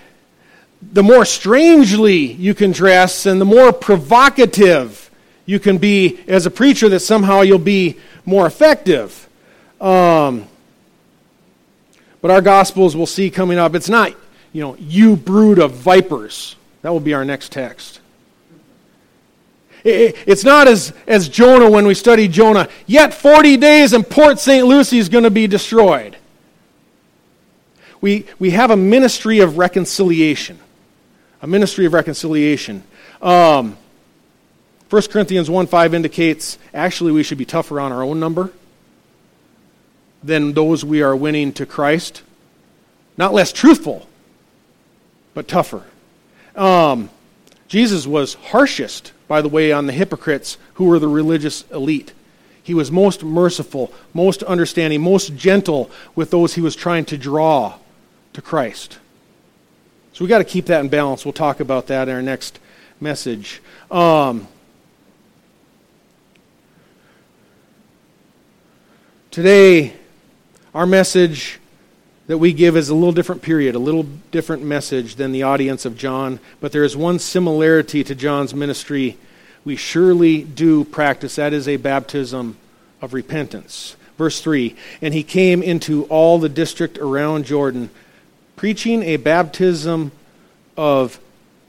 the 0.83 1.03
more 1.03 1.25
strangely 1.25 2.17
you 2.17 2.55
can 2.55 2.73
dress 2.73 3.27
and 3.27 3.41
the 3.41 3.45
more 3.45 3.73
provocative 3.73 5.11
you 5.47 5.59
can 5.59 5.79
be 5.79 6.21
as 6.27 6.47
a 6.47 6.51
preacher, 6.51 6.89
that 6.89 7.01
somehow 7.01 7.41
you'll 7.41 7.59
be 7.59 7.97
more 8.25 8.47
effective. 8.47 9.29
Um, 9.81 10.47
but 12.21 12.31
our 12.31 12.41
Gospels 12.41 12.97
we'll 12.97 13.07
see 13.07 13.31
coming 13.31 13.59
up, 13.59 13.75
it's 13.75 13.89
not, 13.89 14.15
you 14.55 14.63
know, 14.63 14.77
you 14.79 15.17
brood 15.17 15.59
of 15.59 15.73
vipers. 15.73 16.57
That 16.81 16.91
will 16.91 17.01
be 17.01 17.13
our 17.13 17.25
next 17.25 17.53
text. 17.53 18.01
It's 19.85 20.45
not 20.45 20.67
as, 20.67 20.95
as 21.07 21.29
Jonah 21.29 21.69
when 21.69 21.87
we 21.87 21.93
study 21.93 22.27
Jonah. 22.27 22.69
Yet 22.87 23.13
40 23.13 23.59
days 23.59 23.93
and 23.93 24.09
Port 24.09 24.39
St. 24.39 24.67
Lucie 24.67 24.99
is 24.99 25.11
going 25.11 25.25
to 25.25 25.31
be 25.31 25.47
destroyed. 25.47 26.17
We, 28.01 28.27
we 28.39 28.51
have 28.51 28.71
a 28.71 28.77
ministry 28.77 29.41
of 29.41 29.59
reconciliation. 29.59 30.59
A 31.43 31.47
ministry 31.47 31.85
of 31.85 31.93
reconciliation. 31.93 32.83
Um, 33.21 33.77
1 34.89 35.03
Corinthians 35.11 35.51
1 35.51 35.67
5 35.67 35.95
indicates 35.95 36.59
actually 36.73 37.13
we 37.13 37.23
should 37.23 37.39
be 37.39 37.45
tougher 37.45 37.81
on 37.81 37.93
our 37.93 38.03
own 38.03 38.21
number 38.21 38.53
than 40.23 40.53
those 40.53 40.85
we 40.85 41.03
are 41.03 41.17
winning 41.17 41.53
to 41.55 41.67
Christ. 41.67 42.23
Not 43.19 43.35
less 43.35 43.53
truthful, 43.53 44.09
but 45.35 45.49
tougher. 45.49 45.85
Um, 46.57 47.11
Jesus 47.69 48.07
was 48.07 48.35
harshest 48.35 49.13
by 49.27 49.41
the 49.43 49.49
way, 49.49 49.73
on 49.73 49.87
the 49.87 49.93
hypocrites 49.93 50.59
who 50.75 50.85
were 50.85 50.99
the 50.99 51.09
religious 51.09 51.63
elite. 51.71 52.13
He 52.63 52.75
was 52.75 52.91
most 52.91 53.23
merciful, 53.23 53.93
most 54.13 54.43
understanding, 54.43 55.01
most 55.03 55.37
gentle 55.37 55.91
with 56.15 56.31
those 56.31 56.55
he 56.55 56.61
was 56.61 56.77
trying 56.77 57.05
to 57.07 57.19
draw 57.19 57.79
to 58.33 58.43
Christ. 58.43 58.99
So 60.13 60.25
we've 60.25 60.29
got 60.29 60.39
to 60.39 60.45
keep 60.45 60.67
that 60.67 60.81
in 60.81 60.89
balance. 60.89 61.25
We'll 61.25 61.33
talk 61.33 61.61
about 61.61 61.89
that 61.89 62.09
in 62.09 62.15
our 62.15 62.23
next 62.23 62.59
message. 63.01 63.61
Um, 63.91 64.47
today, 69.31 69.95
our 70.75 70.87
message 70.87 71.59
that 72.27 72.39
we 72.39 72.53
give 72.53 72.77
is 72.77 72.89
a 72.89 72.95
little 72.95 73.13
different 73.13 73.43
period, 73.43 73.75
a 73.75 73.79
little 73.79 74.07
different 74.31 74.63
message 74.63 75.17
than 75.17 75.33
the 75.33 75.43
audience 75.43 75.85
of 75.85 75.97
John, 75.97 76.41
but 76.61 76.73
there 76.73 76.85
is 76.85 76.97
one 76.97 77.19
similarity 77.19 78.03
to 78.05 78.15
John's 78.15 78.55
ministry 78.55 79.17
we 79.65 79.77
surely 79.77 80.43
do 80.43 80.85
practice. 80.85 81.37
That 81.37 81.53
is 81.53 81.67
a 81.67 81.77
baptism 81.77 82.57
of 83.01 83.15
repentance. 83.15 83.97
Verse 84.19 84.41
3 84.41 84.77
And 85.01 85.15
he 85.15 85.23
came 85.23 85.63
into 85.63 86.05
all 86.05 86.39
the 86.39 86.49
district 86.49 86.99
around 86.99 87.47
Jordan, 87.47 87.91
preaching 88.57 89.03
a 89.03 89.17
baptism 89.17 90.13
of 90.77 91.19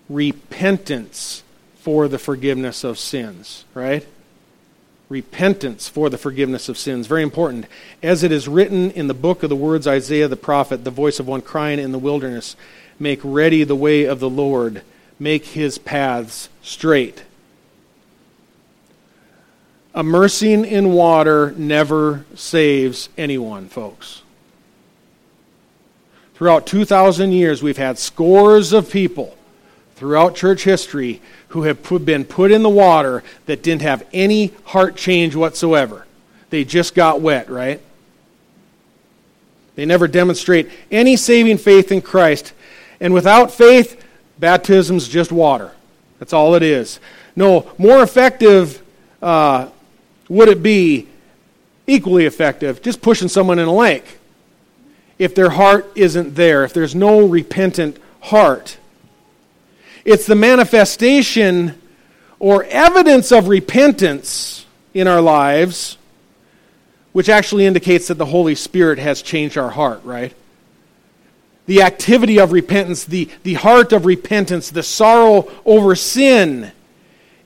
repentance 0.10 1.44
for 1.78 2.08
the 2.08 2.20
forgiveness 2.20 2.84
of 2.84 3.00
sins, 3.00 3.66
right? 3.74 4.06
Repentance 5.10 5.88
for 5.88 6.10
the 6.10 6.18
forgiveness 6.18 6.70
of 6.70 6.78
sins. 6.78 7.08
Very 7.08 7.24
important. 7.24 7.66
As 8.02 8.24
it 8.24 8.32
is 8.32 8.48
written 8.48 8.92
in 8.92 9.08
the 9.08 9.14
book 9.14 9.44
of 9.44 9.50
the 9.50 9.56
words 9.56 9.88
Isaiah 9.88 10.28
the 10.28 10.36
prophet, 10.36 10.84
the 10.84 10.92
voice 10.92 11.20
of 11.20 11.28
one 11.28 11.42
crying 11.42 11.80
in 11.80 11.92
the 11.92 12.00
wilderness, 12.00 12.56
Make 12.98 13.20
ready 13.24 13.64
the 13.64 13.76
way 13.76 14.06
of 14.06 14.20
the 14.20 14.30
Lord, 14.30 14.82
make 15.20 15.46
his 15.48 15.78
paths 15.78 16.50
straight. 16.62 17.24
Immersing 19.94 20.66
in 20.66 20.94
water 20.94 21.54
never 21.58 22.26
saves 22.36 23.10
anyone, 23.18 23.70
folks. 23.70 24.24
Throughout 26.36 26.68
2,000 26.68 27.32
years, 27.32 27.64
we've 27.64 27.78
had 27.78 27.98
scores 27.98 28.74
of 28.74 28.90
people 28.90 29.38
throughout 29.96 30.36
church 30.36 30.64
history 30.64 31.22
who 31.50 31.64
have 31.64 31.82
been 32.06 32.26
put 32.26 32.52
in 32.52 32.64
the 32.64 32.70
water 32.70 33.24
that 33.46 33.64
didn't 33.64 33.82
have 33.82 34.06
any 34.12 34.54
heart 34.66 34.96
change 34.96 35.36
whatsoever. 35.36 36.06
They 36.50 36.64
just 36.64 36.96
got 36.96 37.22
wet, 37.22 37.50
right? 37.50 37.82
They 39.76 39.86
never 39.86 40.08
demonstrate 40.08 40.70
any 40.92 41.16
saving 41.16 41.58
faith 41.58 41.92
in 41.92 42.02
Christ. 42.02 42.54
And 43.00 43.14
without 43.14 43.52
faith, 43.52 44.02
baptism's 44.40 45.08
just 45.08 45.32
water. 45.32 45.72
That's 46.20 46.34
all 46.34 46.56
it 46.56 46.64
is. 46.64 47.00
No, 47.36 47.72
more 47.78 48.02
effective 48.02 48.82
uh, 49.22 49.70
would 50.30 50.50
it 50.50 50.64
be 50.64 51.08
equally 51.88 52.26
effective 52.26 52.82
just 52.82 53.02
pushing 53.02 53.28
someone 53.28 53.60
in 53.60 53.68
a 53.68 53.74
lake 53.74 54.18
if 55.18 55.36
their 55.36 55.52
heart 55.52 55.92
isn't 55.96 56.36
there, 56.36 56.64
if 56.64 56.74
there's 56.74 56.96
no 56.96 57.26
repentant 57.26 57.98
heart. 58.22 58.78
It's 60.06 60.28
the 60.28 60.36
manifestation 60.36 61.82
or 62.38 62.64
evidence 62.66 63.32
of 63.32 63.48
repentance 63.48 64.68
in 64.94 65.08
our 65.08 65.20
lives, 65.20 65.98
which 67.12 67.28
actually 67.28 67.66
indicates 67.66 68.08
that 68.08 68.20
the 68.20 68.26
Holy 68.26 68.54
Spirit 68.54 69.00
has 69.00 69.24
changed 69.24 69.58
our 69.58 69.72
heart, 69.72 70.02
right? 70.04 70.34
The 71.66 71.82
activity 71.82 72.40
of 72.40 72.52
repentance, 72.52 73.04
the, 73.04 73.30
the 73.42 73.56
heart 73.56 73.92
of 73.94 74.06
repentance, 74.06 74.70
the 74.70 74.84
sorrow 74.84 75.52
over 75.66 75.96
sin 75.96 76.72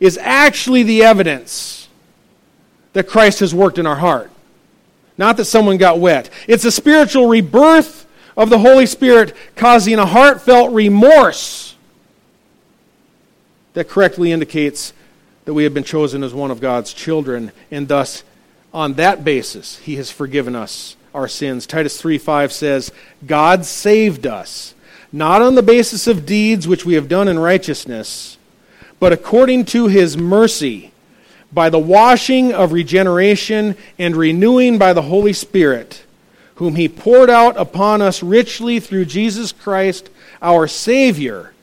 is 0.02 0.18
actually 0.18 0.84
the 0.84 1.04
evidence 1.04 1.88
that 2.92 3.08
Christ 3.08 3.40
has 3.40 3.56
worked 3.56 3.78
in 3.78 3.88
our 3.88 3.96
heart. 3.96 4.32
Not 5.18 5.38
that 5.38 5.46
someone 5.46 5.78
got 5.78 6.00
wet. 6.00 6.30
It's 6.48 6.66
a 6.66 6.72
spiritual 6.72 7.28
rebirth 7.28 8.06
of 8.36 8.50
the 8.50 8.60
Holy 8.60 8.86
Spirit 8.86 9.34
causing 9.56 10.00
a 10.00 10.06
heartfelt 10.06 10.74
remorse 10.74 11.76
that 13.74 13.90
correctly 13.90 14.32
indicates 14.32 14.94
that 15.46 15.54
we 15.54 15.64
have 15.64 15.74
been 15.74 15.84
chosen 15.84 16.24
as 16.24 16.34
one 16.34 16.52
of 16.52 16.62
God's 16.62 16.94
children, 16.94 17.52
and 17.72 17.88
thus, 17.88 18.24
on 18.74 18.94
that 18.94 19.24
basis, 19.24 19.78
He 19.78 19.96
has 19.96 20.12
forgiven 20.12 20.56
us 20.56 20.96
our 21.14 21.28
sins. 21.28 21.66
Titus 21.66 22.00
3 22.00 22.18
5 22.18 22.52
says, 22.52 22.92
God 23.26 23.66
saved 23.66 24.28
us, 24.28 24.74
not 25.12 25.42
on 25.42 25.56
the 25.56 25.64
basis 25.64 26.08
of 26.08 26.26
deeds 26.26 26.68
which 26.68 26.86
we 26.86 26.94
have 26.94 27.10
done 27.10 27.28
in 27.28 27.40
righteousness, 27.40 28.38
but 29.00 29.14
according 29.14 29.66
to 29.66 29.88
His 29.88 30.18
mercy, 30.18 30.92
by 31.52 31.70
the 31.70 31.80
washing 31.80 32.54
of 32.54 32.72
regeneration 32.72 33.76
and 33.98 34.16
renewing 34.16 34.78
by 34.78 34.94
the 34.94 35.02
Holy 35.02 35.34
Spirit, 35.34 36.04
whom 36.56 36.76
he 36.76 36.88
poured 36.88 37.30
out 37.30 37.58
upon 37.58 38.02
us 38.02 38.22
richly 38.22 38.80
through 38.80 39.06
Jesus 39.06 39.52
Christ 39.52 40.10
our 40.42 40.68
Savior, 40.68 41.54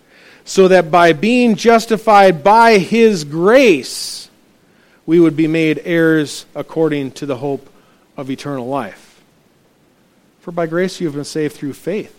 so 0.46 0.68
that 0.68 0.92
by 0.92 1.12
being 1.12 1.56
justified 1.56 2.44
by 2.44 2.78
his 2.78 3.24
grace, 3.24 4.30
we 5.04 5.18
would 5.18 5.36
be 5.36 5.48
made 5.48 5.82
heirs 5.84 6.46
according 6.54 7.10
to 7.10 7.26
the 7.26 7.36
hope 7.36 7.68
of 8.16 8.30
eternal 8.30 8.66
life. 8.66 9.20
For 10.40 10.52
by 10.52 10.66
grace 10.66 11.00
you 11.00 11.08
have 11.08 11.16
been 11.16 11.24
saved 11.24 11.56
through 11.56 11.72
faith, 11.72 12.16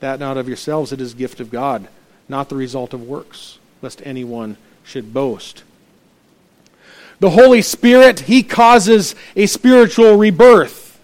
that 0.00 0.20
not 0.20 0.36
of 0.36 0.46
yourselves, 0.46 0.92
it 0.92 1.00
is 1.00 1.14
gift 1.14 1.40
of 1.40 1.50
God, 1.50 1.88
not 2.28 2.50
the 2.50 2.54
result 2.54 2.92
of 2.92 3.02
works, 3.02 3.58
lest 3.80 4.02
anyone 4.04 4.58
should 4.84 5.14
boast. 5.14 5.64
The 7.20 7.30
Holy 7.30 7.62
Spirit, 7.62 8.20
He 8.20 8.42
causes 8.42 9.14
a 9.34 9.46
spiritual 9.46 10.18
rebirth. 10.18 11.00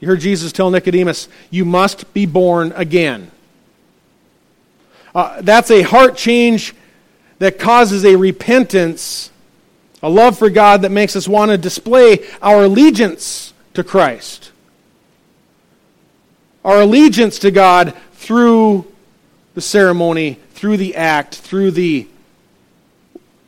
You 0.00 0.08
heard 0.08 0.20
Jesus 0.20 0.52
tell 0.52 0.70
Nicodemus, 0.70 1.28
You 1.50 1.66
must 1.66 2.14
be 2.14 2.24
born 2.24 2.72
again. 2.74 3.30
Uh, 5.14 5.40
that's 5.42 5.70
a 5.70 5.82
heart 5.82 6.16
change 6.16 6.74
that 7.38 7.58
causes 7.58 8.04
a 8.04 8.16
repentance, 8.16 9.30
a 10.02 10.08
love 10.08 10.38
for 10.38 10.50
God 10.50 10.82
that 10.82 10.90
makes 10.90 11.14
us 11.14 11.28
want 11.28 11.50
to 11.50 11.58
display 11.58 12.26
our 12.42 12.64
allegiance 12.64 13.52
to 13.74 13.84
Christ. 13.84 14.50
Our 16.64 16.82
allegiance 16.82 17.38
to 17.40 17.50
God 17.50 17.94
through 18.14 18.90
the 19.54 19.60
ceremony, 19.60 20.38
through 20.52 20.78
the 20.78 20.96
act, 20.96 21.36
through 21.36 21.72
the 21.72 22.08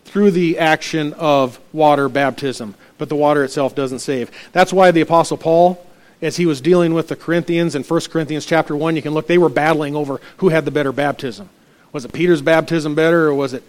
through 0.05 0.31
the 0.31 0.59
action 0.59 1.13
of 1.15 1.61
water 1.75 2.09
baptism, 2.09 2.75
but 2.97 3.11
the 3.11 3.17
water 3.17 3.45
itself 3.45 3.75
doesn't 3.75 3.99
save. 3.99 4.31
That's 4.53 4.73
why 4.73 4.91
the 4.91 5.03
apostle 5.03 5.37
Paul 5.37 5.85
as 6.23 6.37
he 6.37 6.47
was 6.47 6.61
dealing 6.61 6.95
with 6.95 7.09
the 7.09 7.17
Corinthians 7.17 7.75
in 7.75 7.83
1 7.83 8.01
Corinthians 8.11 8.47
chapter 8.47 8.75
1, 8.75 8.97
you 8.97 9.03
can 9.03 9.13
look, 9.13 9.27
they 9.27 9.39
were 9.39 9.49
battling 9.49 9.95
over 9.95 10.21
who 10.39 10.49
had 10.49 10.65
the 10.65 10.71
better 10.71 10.93
baptism. 10.93 11.49
Was 11.97 12.05
it 12.05 12.13
Peter's 12.13 12.43
baptism 12.43 12.95
better, 12.95 13.29
or 13.29 13.35
was 13.35 13.55
it 13.55 13.63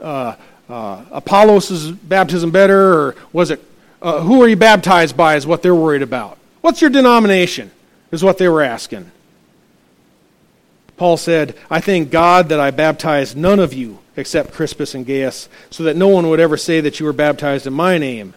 uh, 0.00 0.36
uh, 0.68 1.04
Apollos' 1.10 1.90
baptism 1.90 2.52
better, 2.52 2.94
or 2.94 3.16
was 3.32 3.50
it 3.50 3.60
uh, 4.00 4.20
who 4.20 4.40
are 4.40 4.46
you 4.46 4.54
baptized 4.54 5.16
by, 5.16 5.34
is 5.34 5.48
what 5.48 5.62
they're 5.62 5.74
worried 5.74 6.00
about. 6.00 6.38
What's 6.60 6.80
your 6.80 6.90
denomination, 6.90 7.72
is 8.12 8.22
what 8.22 8.38
they 8.38 8.48
were 8.48 8.62
asking. 8.62 9.10
Paul 10.96 11.16
said, 11.16 11.56
I 11.68 11.80
thank 11.80 12.12
God 12.12 12.50
that 12.50 12.60
I 12.60 12.70
baptized 12.70 13.36
none 13.36 13.58
of 13.58 13.74
you 13.74 13.98
except 14.16 14.52
Crispus 14.52 14.94
and 14.94 15.04
Gaius, 15.04 15.48
so 15.70 15.82
that 15.82 15.96
no 15.96 16.06
one 16.06 16.28
would 16.28 16.38
ever 16.38 16.56
say 16.56 16.80
that 16.82 17.00
you 17.00 17.06
were 17.06 17.12
baptized 17.12 17.66
in 17.66 17.72
my 17.72 17.98
name. 17.98 18.34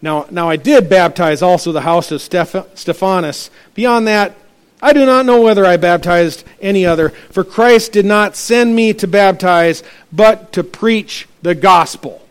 Now, 0.00 0.26
now 0.30 0.48
I 0.48 0.56
did 0.56 0.88
baptize 0.88 1.42
also 1.42 1.72
the 1.72 1.82
house 1.82 2.10
of 2.10 2.22
Steph- 2.22 2.74
Stephanas. 2.74 3.50
Beyond 3.74 4.06
that, 4.06 4.34
I 4.80 4.92
do 4.92 5.04
not 5.04 5.26
know 5.26 5.42
whether 5.42 5.66
I 5.66 5.76
baptized 5.76 6.44
any 6.60 6.86
other, 6.86 7.10
for 7.30 7.42
Christ 7.42 7.92
did 7.92 8.06
not 8.06 8.36
send 8.36 8.76
me 8.76 8.92
to 8.94 9.08
baptize, 9.08 9.82
but 10.12 10.52
to 10.52 10.62
preach 10.62 11.26
the 11.42 11.54
gospel. 11.54 12.22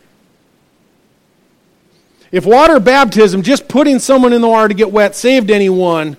If 2.30 2.46
water 2.46 2.80
baptism, 2.80 3.42
just 3.42 3.68
putting 3.68 3.98
someone 3.98 4.32
in 4.32 4.40
the 4.40 4.48
water 4.48 4.68
to 4.68 4.74
get 4.74 4.92
wet, 4.92 5.14
saved 5.14 5.50
anyone, 5.50 6.16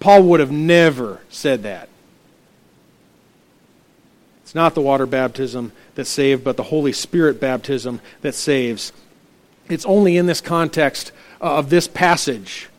Paul 0.00 0.24
would 0.24 0.40
have 0.40 0.52
never 0.52 1.20
said 1.28 1.62
that. 1.64 1.88
It's 4.42 4.54
not 4.54 4.74
the 4.74 4.80
water 4.80 5.06
baptism 5.06 5.70
that 5.94 6.06
saved, 6.06 6.42
but 6.42 6.56
the 6.56 6.64
Holy 6.64 6.92
Spirit 6.92 7.40
baptism 7.40 8.00
that 8.22 8.34
saves. 8.34 8.92
It's 9.68 9.86
only 9.86 10.16
in 10.16 10.26
this 10.26 10.40
context 10.40 11.12
uh, 11.40 11.58
of 11.58 11.70
this 11.70 11.86
passage 11.86 12.69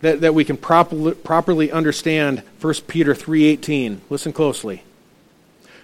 that, 0.00 0.20
that 0.20 0.34
we 0.34 0.44
can 0.44 0.56
properly, 0.56 1.14
properly 1.14 1.72
understand 1.72 2.42
1 2.60 2.74
Peter 2.86 3.14
3.18. 3.14 4.00
Listen 4.10 4.32
closely. 4.32 4.82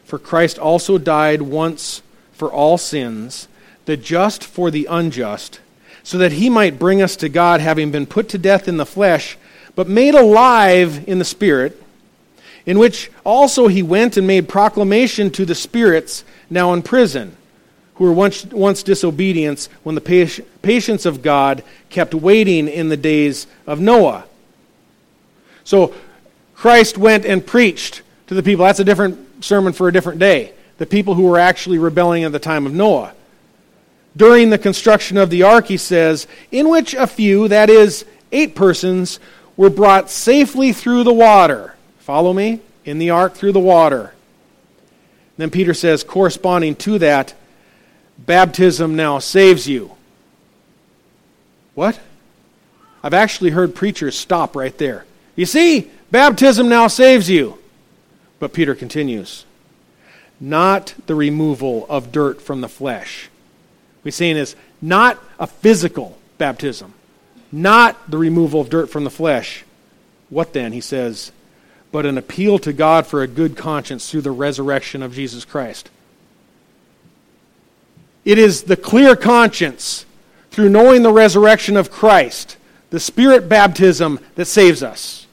For 0.05 0.19
Christ 0.19 0.59
also 0.59 0.99
died 0.99 1.43
once 1.43 2.03
for 2.33 2.53
all 2.53 2.77
sins, 2.77 3.49
the 3.85 3.97
just 3.97 4.45
for 4.45 4.71
the 4.71 4.87
unjust, 4.91 5.61
so 6.03 6.19
that 6.19 6.33
he 6.33 6.51
might 6.51 6.79
bring 6.79 7.01
us 7.01 7.17
to 7.17 7.29
God, 7.29 7.61
having 7.61 7.91
been 7.91 8.07
put 8.07 8.29
to 8.31 8.39
death 8.39 8.69
in 8.69 8.77
the 8.77 8.87
flesh, 8.87 9.39
but 9.75 9.89
made 9.89 10.15
alive 10.15 11.09
in 11.09 11.19
the 11.19 11.25
Spirit, 11.25 11.81
in 12.67 12.79
which 12.79 13.11
also 13.25 13.69
he 13.69 13.83
went 13.83 14.17
and 14.17 14.27
made 14.27 14.49
proclamation 14.49 15.31
to 15.31 15.45
the 15.45 15.55
spirits 15.55 16.25
now 16.51 16.73
in 16.73 16.83
prison, 16.83 17.37
who 18.03 18.09
were 18.09 18.15
once, 18.15 18.45
once 18.47 18.83
disobedient 18.83 19.69
when 19.85 19.95
the 19.95 20.43
patience 20.63 21.07
of 21.07 21.23
God 21.23 21.63
kept 21.89 22.15
waiting 22.15 22.67
in 22.67 22.89
the 22.89 22.97
days 22.97 23.47
of 23.65 23.81
Noah. 23.81 24.25
So 25.63 25.95
Christ 26.57 26.99
went 26.99 27.25
and 27.25 27.47
preached 27.47 28.03
to 28.27 28.35
the 28.35 28.43
people. 28.43 28.65
That's 28.65 28.81
a 28.81 28.85
different 28.85 29.45
sermon 29.45 29.73
for 29.73 29.87
a 29.87 29.93
different 29.93 30.19
day. 30.19 30.53
The 30.79 30.87
people 30.87 31.15
who 31.15 31.23
were 31.23 31.39
actually 31.39 31.79
rebelling 31.79 32.25
at 32.25 32.33
the 32.33 32.41
time 32.41 32.67
of 32.67 32.75
Noah. 32.75 33.15
During 34.17 34.51
the 34.51 34.59
construction 34.59 35.17
of 35.17 35.31
the 35.31 35.45
ark, 35.45 35.67
he 35.67 35.77
says, 35.77 36.27
in 36.51 36.69
which 36.69 36.95
a 36.95 37.07
few, 37.07 37.47
that 37.47 37.71
is, 37.71 38.05
eight 38.33 38.57
persons, 38.57 39.21
were 39.57 39.71
brought 39.71 40.11
safely 40.11 40.73
through 40.73 41.05
the 41.05 41.13
water 41.13 41.77
Follow 42.03 42.33
me? 42.33 42.59
In 42.85 42.99
the 42.99 43.11
ark 43.11 43.35
through 43.35 43.53
the 43.53 43.61
water. 43.61 44.13
Then 45.37 45.51
Peter 45.51 45.73
says, 45.73 46.03
corresponding 46.03 46.75
to 46.77 46.99
that, 46.99 47.35
baptism 48.27 48.97
now 48.97 49.19
saves 49.19 49.67
you. 49.67 49.93
What? 51.75 51.99
I've 53.03 53.15
actually 53.15 53.51
heard 53.51 53.75
preachers 53.75 54.19
stop 54.19 54.55
right 54.55 54.77
there. 54.79 55.05
You 55.35 55.47
see, 55.47 55.91
baptism 56.11 56.69
now 56.69 56.87
saves 56.87 57.29
you. 57.29 57.59
But 58.39 58.53
Peter 58.53 58.75
continues, 58.75 59.45
not 60.41 60.95
the 61.07 61.15
removal 61.15 61.87
of 61.89 62.11
dirt 62.11 62.43
from 62.43 62.61
the 62.61 62.69
flesh. 62.69 63.29
We're 64.03 64.11
saying 64.11 64.37
is 64.37 64.57
not 64.81 65.23
a 65.39 65.47
physical 65.47 66.19
baptism, 66.39 66.93
not 67.53 68.11
the 68.11 68.19
removal 68.19 68.61
of 68.61 68.69
dirt 68.69 68.91
from 68.91 69.05
the 69.05 69.11
flesh. 69.11 69.65
What 70.29 70.53
then? 70.53 70.73
He 70.73 70.81
says, 70.81 71.31
but 71.93 72.07
an 72.07 72.19
appeal 72.19 72.59
to 72.61 72.73
God 72.73 73.07
for 73.07 73.23
a 73.23 73.29
good 73.29 73.57
conscience 73.57 74.11
through 74.11 74.23
the 74.23 74.33
resurrection 74.33 75.03
of 75.03 75.15
Jesus 75.15 75.45
Christ. 75.45 75.91
It 78.25 78.39
is 78.39 78.65
the 78.65 78.77
clear 78.77 79.17
conscience 79.17 80.07
through 80.51 80.69
knowing 80.69 81.03
the 81.03 81.13
resurrection 81.13 81.77
of 81.77 81.91
Christ, 81.91 82.57
the 82.91 83.01
Spirit 83.01 83.49
baptism, 83.49 84.21
that 84.35 84.45
saves 84.45 84.83
us. 84.83 85.27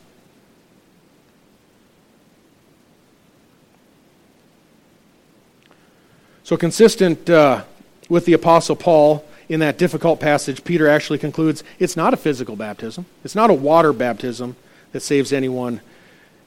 So, 6.43 6.57
consistent 6.57 7.29
uh, 7.29 7.63
with 8.09 8.25
the 8.25 8.33
Apostle 8.33 8.75
Paul 8.75 9.23
in 9.49 9.59
that 9.59 9.77
difficult 9.77 10.19
passage, 10.19 10.63
Peter 10.63 10.87
actually 10.87 11.19
concludes 11.19 11.63
it's 11.77 11.95
not 11.95 12.13
a 12.13 12.17
physical 12.17 12.55
baptism, 12.55 13.05
it's 13.23 13.35
not 13.35 13.51
a 13.51 13.53
water 13.53 13.93
baptism 13.93 14.55
that 14.91 15.01
saves 15.01 15.31
anyone 15.31 15.81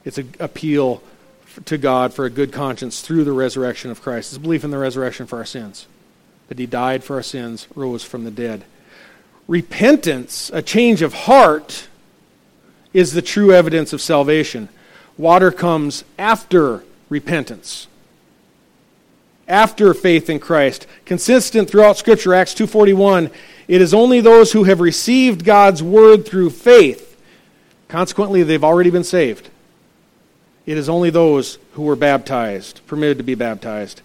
it's 0.05 0.17
an 0.17 0.33
appeal 0.39 1.01
to 1.65 1.77
God 1.77 2.13
for 2.13 2.25
a 2.25 2.29
good 2.29 2.51
conscience 2.51 3.01
through 3.01 3.23
the 3.23 3.31
resurrection 3.31 3.91
of 3.91 4.01
Christ. 4.01 4.33
It's 4.33 4.37
belief 4.37 4.63
in 4.63 4.71
the 4.71 4.77
resurrection 4.77 5.27
for 5.27 5.37
our 5.37 5.45
sins, 5.45 5.87
that 6.53 6.59
He 6.59 6.67
died 6.67 7.03
for 7.03 7.15
our 7.15 7.23
sins, 7.23 7.67
rose 7.73 8.03
from 8.03 8.25
the 8.25 8.29
dead. 8.29 8.63
Repentance, 9.47 10.51
a 10.53 10.61
change 10.61 11.01
of 11.01 11.11
heart, 11.11 11.87
is 12.93 13.13
the 13.13 13.23
true 13.23 13.51
evidence 13.51 13.91
of 13.91 13.99
salvation. 13.99 14.69
Water 15.17 15.51
comes 15.51 16.03
after 16.19 16.83
repentance. 17.09 17.87
After 19.47 19.95
faith 19.95 20.29
in 20.29 20.39
Christ. 20.39 20.85
Consistent 21.05 21.71
throughout 21.71 21.97
Scripture, 21.97 22.35
Acts 22.35 22.53
2.41, 22.53 23.31
it 23.67 23.81
is 23.81 23.91
only 23.91 24.21
those 24.21 24.51
who 24.51 24.65
have 24.65 24.79
received 24.79 25.43
God's 25.43 25.81
word 25.81 26.23
through 26.23 26.51
faith. 26.51 27.19
Consequently, 27.87 28.43
they've 28.43 28.63
already 28.63 28.91
been 28.91 29.03
saved 29.03 29.49
it 30.65 30.77
is 30.77 30.87
only 30.87 31.09
those 31.09 31.57
who 31.73 31.81
were 31.81 31.95
baptized, 31.95 32.85
permitted 32.87 33.17
to 33.17 33.23
be 33.23 33.35
baptized. 33.35 34.01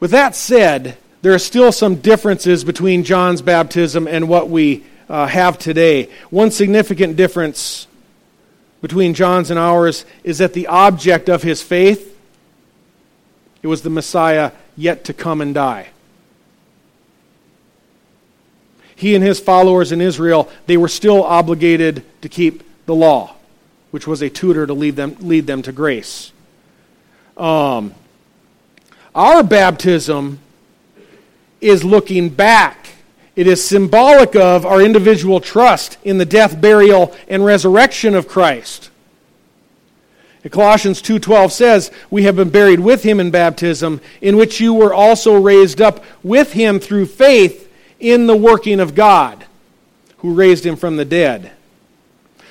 With 0.00 0.10
that 0.10 0.34
said, 0.34 0.98
there 1.22 1.34
are 1.34 1.38
still 1.38 1.72
some 1.72 1.96
differences 1.96 2.64
between 2.64 3.04
John's 3.04 3.42
baptism 3.42 4.06
and 4.06 4.28
what 4.28 4.48
we 4.48 4.84
uh, 5.08 5.26
have 5.26 5.58
today. 5.58 6.10
One 6.30 6.50
significant 6.50 7.16
difference 7.16 7.86
between 8.82 9.14
John's 9.14 9.50
and 9.50 9.58
ours 9.58 10.04
is 10.22 10.38
that 10.38 10.52
the 10.52 10.66
object 10.66 11.28
of 11.28 11.42
his 11.42 11.62
faith 11.62 12.10
it 13.62 13.66
was 13.66 13.80
the 13.80 13.88
Messiah 13.88 14.52
yet 14.76 15.04
to 15.04 15.14
come 15.14 15.40
and 15.40 15.54
die. 15.54 15.88
He 18.94 19.14
and 19.14 19.24
his 19.24 19.40
followers 19.40 19.90
in 19.90 20.02
Israel, 20.02 20.50
they 20.66 20.76
were 20.76 20.88
still 20.88 21.24
obligated 21.24 22.04
to 22.20 22.28
keep 22.28 22.62
the 22.84 22.94
law 22.94 23.34
which 23.94 24.08
was 24.08 24.22
a 24.22 24.28
tutor 24.28 24.66
to 24.66 24.74
lead 24.74 24.96
them, 24.96 25.16
lead 25.20 25.46
them 25.46 25.62
to 25.62 25.70
grace. 25.70 26.32
Um, 27.36 27.94
Our 29.14 29.42
baptism 29.42 30.40
is 31.60 31.84
looking 31.84 32.28
back. 32.30 32.88
It 33.36 33.46
is 33.46 33.64
symbolic 33.64 34.36
of 34.36 34.66
our 34.66 34.80
individual 34.80 35.40
trust 35.40 35.98
in 36.04 36.18
the 36.18 36.24
death, 36.24 36.60
burial, 36.60 37.14
and 37.28 37.44
resurrection 37.44 38.14
of 38.14 38.28
Christ. 38.28 38.90
Colossians 40.50 41.00
2:12 41.00 41.52
says, 41.52 41.90
"We 42.10 42.24
have 42.24 42.36
been 42.36 42.50
buried 42.50 42.80
with 42.80 43.02
him 43.02 43.18
in 43.18 43.30
baptism, 43.30 44.00
in 44.20 44.36
which 44.36 44.60
you 44.60 44.74
were 44.74 44.92
also 44.92 45.34
raised 45.34 45.80
up 45.80 46.04
with 46.22 46.52
him 46.52 46.78
through 46.78 47.06
faith 47.06 47.66
in 47.98 48.26
the 48.26 48.36
working 48.36 48.78
of 48.78 48.94
God, 48.94 49.46
who 50.18 50.34
raised 50.34 50.66
him 50.66 50.76
from 50.76 50.96
the 50.96 51.04
dead." 51.06 51.50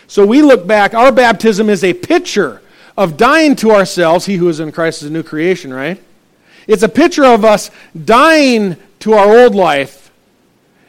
So 0.07 0.25
we 0.25 0.41
look 0.41 0.65
back, 0.65 0.95
our 0.95 1.11
baptism 1.11 1.69
is 1.69 1.83
a 1.83 1.93
picture 1.93 2.61
of 2.97 3.15
dying 3.15 3.55
to 3.57 3.71
ourselves. 3.71 4.25
He 4.25 4.37
who 4.37 4.49
is 4.49 4.59
in 4.59 4.71
Christ 4.71 5.03
is 5.03 5.09
a 5.09 5.13
new 5.13 5.23
creation, 5.23 5.71
right? 5.71 5.99
It's 6.67 6.83
a 6.83 6.89
picture 6.89 7.25
of 7.25 7.43
us 7.43 7.71
dying 8.05 8.77
to 8.99 9.13
our 9.13 9.43
old 9.43 9.55
life 9.55 10.11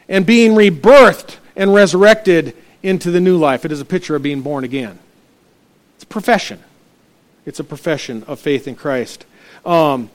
and 0.07 0.25
being 0.25 0.53
rebirthed 0.53 1.37
and 1.55 1.73
resurrected 1.73 2.55
into 2.83 3.11
the 3.11 3.19
new 3.19 3.37
life. 3.37 3.65
It 3.65 3.71
is 3.71 3.81
a 3.81 3.85
picture 3.85 4.15
of 4.15 4.23
being 4.23 4.41
born 4.41 4.63
again. 4.63 4.99
It's 5.95 6.03
a 6.03 6.07
profession. 6.07 6.59
It's 7.45 7.59
a 7.59 7.63
profession 7.63 8.23
of 8.23 8.39
faith 8.39 8.67
in 8.67 8.75
Christ. 8.75 9.25
Um, 9.65 10.09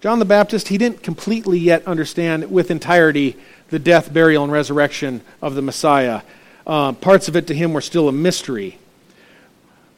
John 0.00 0.18
the 0.18 0.24
Baptist, 0.24 0.68
he 0.68 0.78
didn't 0.78 1.02
completely 1.02 1.58
yet 1.58 1.86
understand 1.86 2.50
with 2.50 2.70
entirety 2.70 3.36
the 3.68 3.78
death, 3.78 4.12
burial, 4.12 4.42
and 4.42 4.52
resurrection 4.52 5.20
of 5.42 5.54
the 5.54 5.62
Messiah. 5.62 6.22
Uh, 6.66 6.92
parts 6.92 7.28
of 7.28 7.36
it 7.36 7.46
to 7.48 7.54
him 7.54 7.72
were 7.72 7.80
still 7.80 8.08
a 8.08 8.12
mystery. 8.12 8.78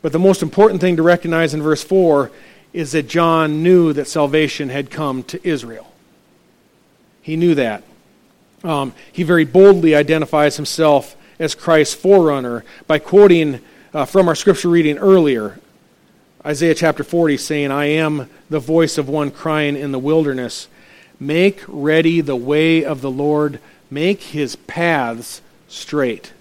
But 0.02 0.10
the 0.10 0.18
most 0.18 0.42
important 0.42 0.80
thing 0.80 0.96
to 0.96 1.02
recognize 1.02 1.54
in 1.54 1.62
verse 1.62 1.84
4 1.84 2.32
is 2.72 2.92
that 2.92 3.08
John 3.08 3.62
knew 3.62 3.92
that 3.92 4.08
salvation 4.08 4.68
had 4.68 4.90
come 4.90 5.22
to 5.24 5.46
Israel. 5.46 5.92
He 7.20 7.36
knew 7.36 7.54
that. 7.54 7.84
Um, 8.64 8.94
he 9.12 9.22
very 9.22 9.44
boldly 9.44 9.94
identifies 9.94 10.56
himself 10.56 11.16
as 11.38 11.54
Christ's 11.54 11.94
forerunner 11.94 12.64
by 12.86 12.98
quoting 12.98 13.60
uh, 13.92 14.04
from 14.04 14.28
our 14.28 14.34
scripture 14.34 14.68
reading 14.68 14.98
earlier 14.98 15.58
Isaiah 16.44 16.74
chapter 16.74 17.04
40 17.04 17.36
saying, 17.36 17.70
I 17.70 17.84
am 17.84 18.28
the 18.50 18.58
voice 18.58 18.98
of 18.98 19.08
one 19.08 19.30
crying 19.30 19.76
in 19.76 19.92
the 19.92 19.98
wilderness, 19.98 20.66
Make 21.20 21.62
ready 21.68 22.20
the 22.20 22.34
way 22.34 22.84
of 22.84 23.00
the 23.00 23.10
Lord, 23.10 23.60
make 23.90 24.20
his 24.20 24.56
paths 24.56 25.40
straight. 25.68 26.32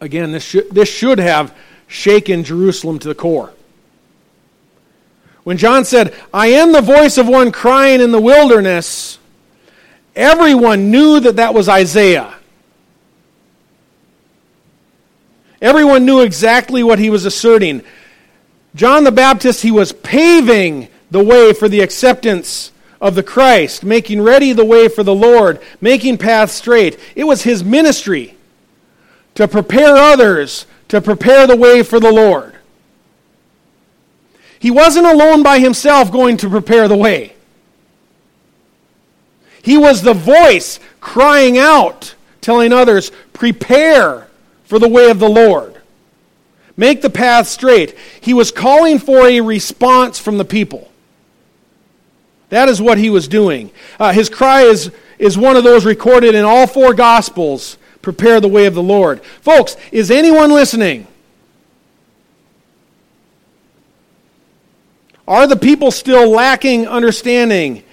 Again, 0.00 0.32
this 0.32 0.44
should, 0.44 0.70
this 0.70 0.88
should 0.88 1.18
have 1.18 1.54
shaken 1.90 2.44
Jerusalem 2.44 3.00
to 3.00 3.08
the 3.08 3.14
core. 3.14 3.52
When 5.42 5.56
John 5.56 5.84
said, 5.84 6.14
I 6.32 6.46
am 6.48 6.72
the 6.72 6.80
voice 6.80 7.18
of 7.18 7.28
one 7.28 7.50
crying 7.50 8.00
in 8.00 8.12
the 8.12 8.20
wilderness, 8.20 9.18
everyone 10.14 10.90
knew 10.90 11.18
that 11.20 11.36
that 11.36 11.52
was 11.52 11.68
Isaiah. 11.68 12.34
Everyone 15.60 16.06
knew 16.06 16.20
exactly 16.20 16.82
what 16.82 17.00
he 17.00 17.10
was 17.10 17.24
asserting. 17.24 17.82
John 18.74 19.02
the 19.02 19.12
Baptist, 19.12 19.62
he 19.62 19.72
was 19.72 19.92
paving 19.92 20.88
the 21.10 21.24
way 21.24 21.52
for 21.52 21.68
the 21.68 21.80
acceptance 21.80 22.70
of 23.00 23.16
the 23.16 23.22
Christ, 23.22 23.82
making 23.82 24.22
ready 24.22 24.52
the 24.52 24.64
way 24.64 24.88
for 24.88 25.02
the 25.02 25.14
Lord, 25.14 25.60
making 25.80 26.18
paths 26.18 26.52
straight. 26.52 27.00
It 27.16 27.24
was 27.24 27.42
his 27.42 27.64
ministry 27.64 28.36
to 29.40 29.48
prepare 29.48 29.96
others 29.96 30.66
to 30.88 31.00
prepare 31.00 31.46
the 31.46 31.56
way 31.56 31.82
for 31.82 31.98
the 31.98 32.12
Lord. 32.12 32.54
He 34.58 34.70
wasn't 34.70 35.06
alone 35.06 35.42
by 35.42 35.58
himself 35.58 36.12
going 36.12 36.36
to 36.38 36.50
prepare 36.50 36.88
the 36.88 36.96
way. 36.96 37.34
He 39.62 39.78
was 39.78 40.02
the 40.02 40.12
voice 40.12 40.78
crying 41.00 41.56
out, 41.56 42.14
telling 42.42 42.70
others, 42.70 43.12
prepare 43.32 44.28
for 44.64 44.78
the 44.78 44.88
way 44.88 45.10
of 45.10 45.18
the 45.18 45.28
Lord. 45.28 45.80
Make 46.76 47.00
the 47.00 47.08
path 47.08 47.48
straight. 47.48 47.96
He 48.20 48.34
was 48.34 48.50
calling 48.50 48.98
for 48.98 49.26
a 49.26 49.40
response 49.40 50.18
from 50.18 50.36
the 50.36 50.44
people. 50.44 50.92
That 52.50 52.68
is 52.68 52.82
what 52.82 52.98
he 52.98 53.08
was 53.08 53.26
doing. 53.26 53.70
Uh, 53.98 54.12
his 54.12 54.28
cry 54.28 54.62
is, 54.62 54.90
is 55.18 55.38
one 55.38 55.56
of 55.56 55.64
those 55.64 55.86
recorded 55.86 56.34
in 56.34 56.44
all 56.44 56.66
four 56.66 56.92
Gospels 56.92 57.78
prepare 58.02 58.40
the 58.40 58.48
way 58.48 58.66
of 58.66 58.74
the 58.74 58.82
Lord. 58.82 59.22
Folks, 59.42 59.76
is 59.92 60.10
anyone 60.10 60.50
listening? 60.50 61.06
Are 65.28 65.46
the 65.46 65.56
people 65.56 65.90
still 65.92 66.28
lacking 66.28 66.88
understanding? 66.88 67.84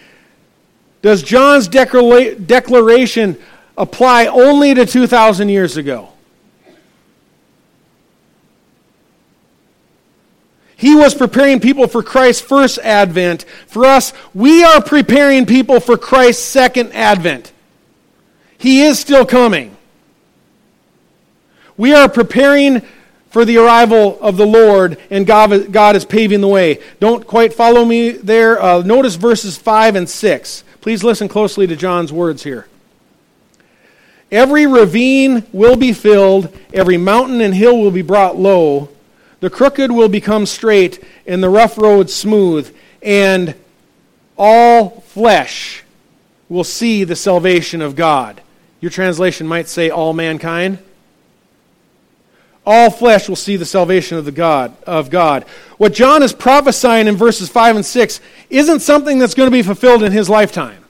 Does 1.03 1.21
John's 1.21 1.67
declaration 1.67 3.37
apply 3.77 4.25
only 4.25 4.73
to 4.73 4.85
2,000 4.87 5.49
years 5.49 5.77
ago? 5.77 6.09
He 10.75 10.95
was 10.95 11.13
preparing 11.13 11.59
people 11.59 11.87
for 11.87 12.01
Christ's 12.01 12.41
first 12.41 12.79
advent. 12.79 13.45
For 13.67 13.85
us, 13.85 14.13
we 14.33 14.63
are 14.63 14.81
preparing 14.81 15.45
people 15.45 15.79
for 15.79 15.97
Christ's 15.97 16.43
second 16.43 16.91
advent. 16.93 17.51
He 18.57 18.81
is 18.81 18.99
still 18.99 19.25
coming. 19.25 19.76
We 21.77 21.93
are 21.93 22.09
preparing 22.09 22.81
for 23.29 23.45
the 23.45 23.57
arrival 23.57 24.19
of 24.19 24.35
the 24.37 24.45
Lord, 24.45 24.97
and 25.09 25.25
God, 25.25 25.71
God 25.71 25.95
is 25.95 26.05
paving 26.05 26.41
the 26.41 26.47
way. 26.47 26.81
Don't 26.99 27.25
quite 27.25 27.53
follow 27.53 27.85
me 27.85 28.11
there. 28.11 28.61
Uh, 28.61 28.81
notice 28.81 29.15
verses 29.15 29.57
5 29.57 29.95
and 29.95 30.09
6. 30.09 30.63
Please 30.81 31.03
listen 31.03 31.27
closely 31.27 31.67
to 31.67 31.75
John's 31.75 32.11
words 32.11 32.43
here. 32.43 32.67
Every 34.31 34.65
ravine 34.67 35.45
will 35.53 35.75
be 35.75 35.93
filled, 35.93 36.53
every 36.73 36.97
mountain 36.97 37.39
and 37.41 37.53
hill 37.53 37.77
will 37.77 37.91
be 37.91 38.01
brought 38.01 38.37
low 38.37 38.89
the 39.39 39.49
crooked 39.49 39.91
will 39.91 40.09
become 40.09 40.45
straight, 40.45 41.03
and 41.27 41.43
the 41.43 41.49
rough 41.49 41.77
road 41.77 42.09
smooth, 42.09 42.75
and 43.03 43.53
all 44.37 45.01
flesh 45.01 45.83
will 46.49 46.63
see 46.63 47.03
the 47.03 47.15
salvation 47.15 47.81
of 47.81 47.95
God. 47.95 48.41
Your 48.81 48.89
translation 48.89 49.47
might 49.47 49.67
say 49.67 49.89
all 49.89 50.13
mankind. 50.13 50.79
All 52.67 52.91
flesh 52.91 53.29
will 53.29 53.37
see 53.37 53.55
the 53.55 53.65
salvation 53.65 54.17
of 54.17 54.25
the 54.25 54.31
God 54.31 54.75
of 54.85 55.09
God. 55.09 55.45
What 55.77 55.93
John 55.93 56.21
is 56.21 56.33
prophesying 56.33 57.07
in 57.07 57.15
verses 57.15 57.49
5 57.49 57.77
and 57.77 57.85
6 57.85 58.19
isn't 58.49 58.81
something 58.81 59.17
that's 59.17 59.33
going 59.33 59.47
to 59.47 59.51
be 59.51 59.63
fulfilled 59.63 60.03
in 60.03 60.11
his 60.11 60.29
lifetime. 60.29 60.83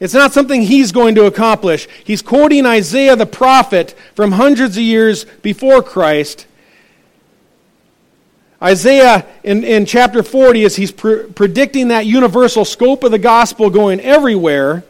It's 0.00 0.12
not 0.12 0.34
something 0.34 0.62
he's 0.62 0.92
going 0.92 1.14
to 1.14 1.24
accomplish. 1.24 1.88
He's 2.04 2.20
quoting 2.20 2.66
Isaiah 2.66 3.16
the 3.16 3.24
prophet 3.24 3.94
from 4.14 4.32
hundreds 4.32 4.76
of 4.76 4.82
years 4.82 5.24
before 5.42 5.82
Christ 5.82 6.46
Isaiah 8.62 9.26
in, 9.44 9.64
in 9.64 9.84
chapter 9.84 10.22
40, 10.22 10.64
as 10.64 10.76
he's 10.76 10.90
pre- 10.90 11.24
predicting 11.26 11.88
that 11.88 12.06
universal 12.06 12.64
scope 12.64 13.04
of 13.04 13.10
the 13.10 13.18
gospel 13.18 13.68
going 13.68 14.00
everywhere, 14.00 14.82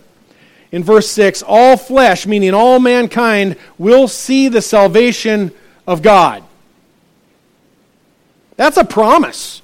in 0.72 0.82
verse 0.82 1.08
6, 1.10 1.42
all 1.46 1.76
flesh, 1.76 2.26
meaning 2.26 2.54
all 2.54 2.78
mankind, 2.78 3.56
will 3.78 4.08
see 4.08 4.48
the 4.48 4.62
salvation 4.62 5.52
of 5.86 6.02
God. 6.02 6.42
That's 8.56 8.76
a 8.76 8.84
promise. 8.84 9.62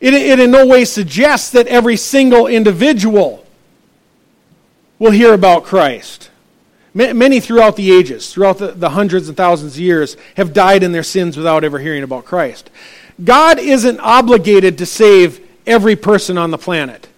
It, 0.00 0.14
it 0.14 0.40
in 0.40 0.50
no 0.50 0.66
way 0.66 0.84
suggests 0.84 1.50
that 1.50 1.66
every 1.66 1.96
single 1.96 2.46
individual 2.46 3.46
will 4.98 5.10
hear 5.10 5.34
about 5.34 5.64
Christ. 5.64 6.30
Many 6.94 7.40
throughout 7.40 7.76
the 7.76 7.90
ages, 7.90 8.32
throughout 8.32 8.58
the, 8.58 8.72
the, 8.72 8.90
hundreds 8.90 9.28
and 9.28 9.36
thousands 9.36 9.74
of 9.74 9.80
years, 9.80 10.16
have 10.36 10.52
died 10.52 10.82
in 10.82 10.92
their 10.92 11.02
sins 11.02 11.36
without 11.36 11.64
ever 11.64 11.78
hearing 11.78 12.02
about 12.02 12.26
Christ. 12.26 12.70
God 13.22 13.58
isn't 13.58 13.98
obligated 14.00 14.78
to 14.78 14.86
save 14.86 15.40
every 15.66 15.96
person 15.96 16.36
on 16.36 16.50
the 16.50 16.58
planet. 16.58 17.08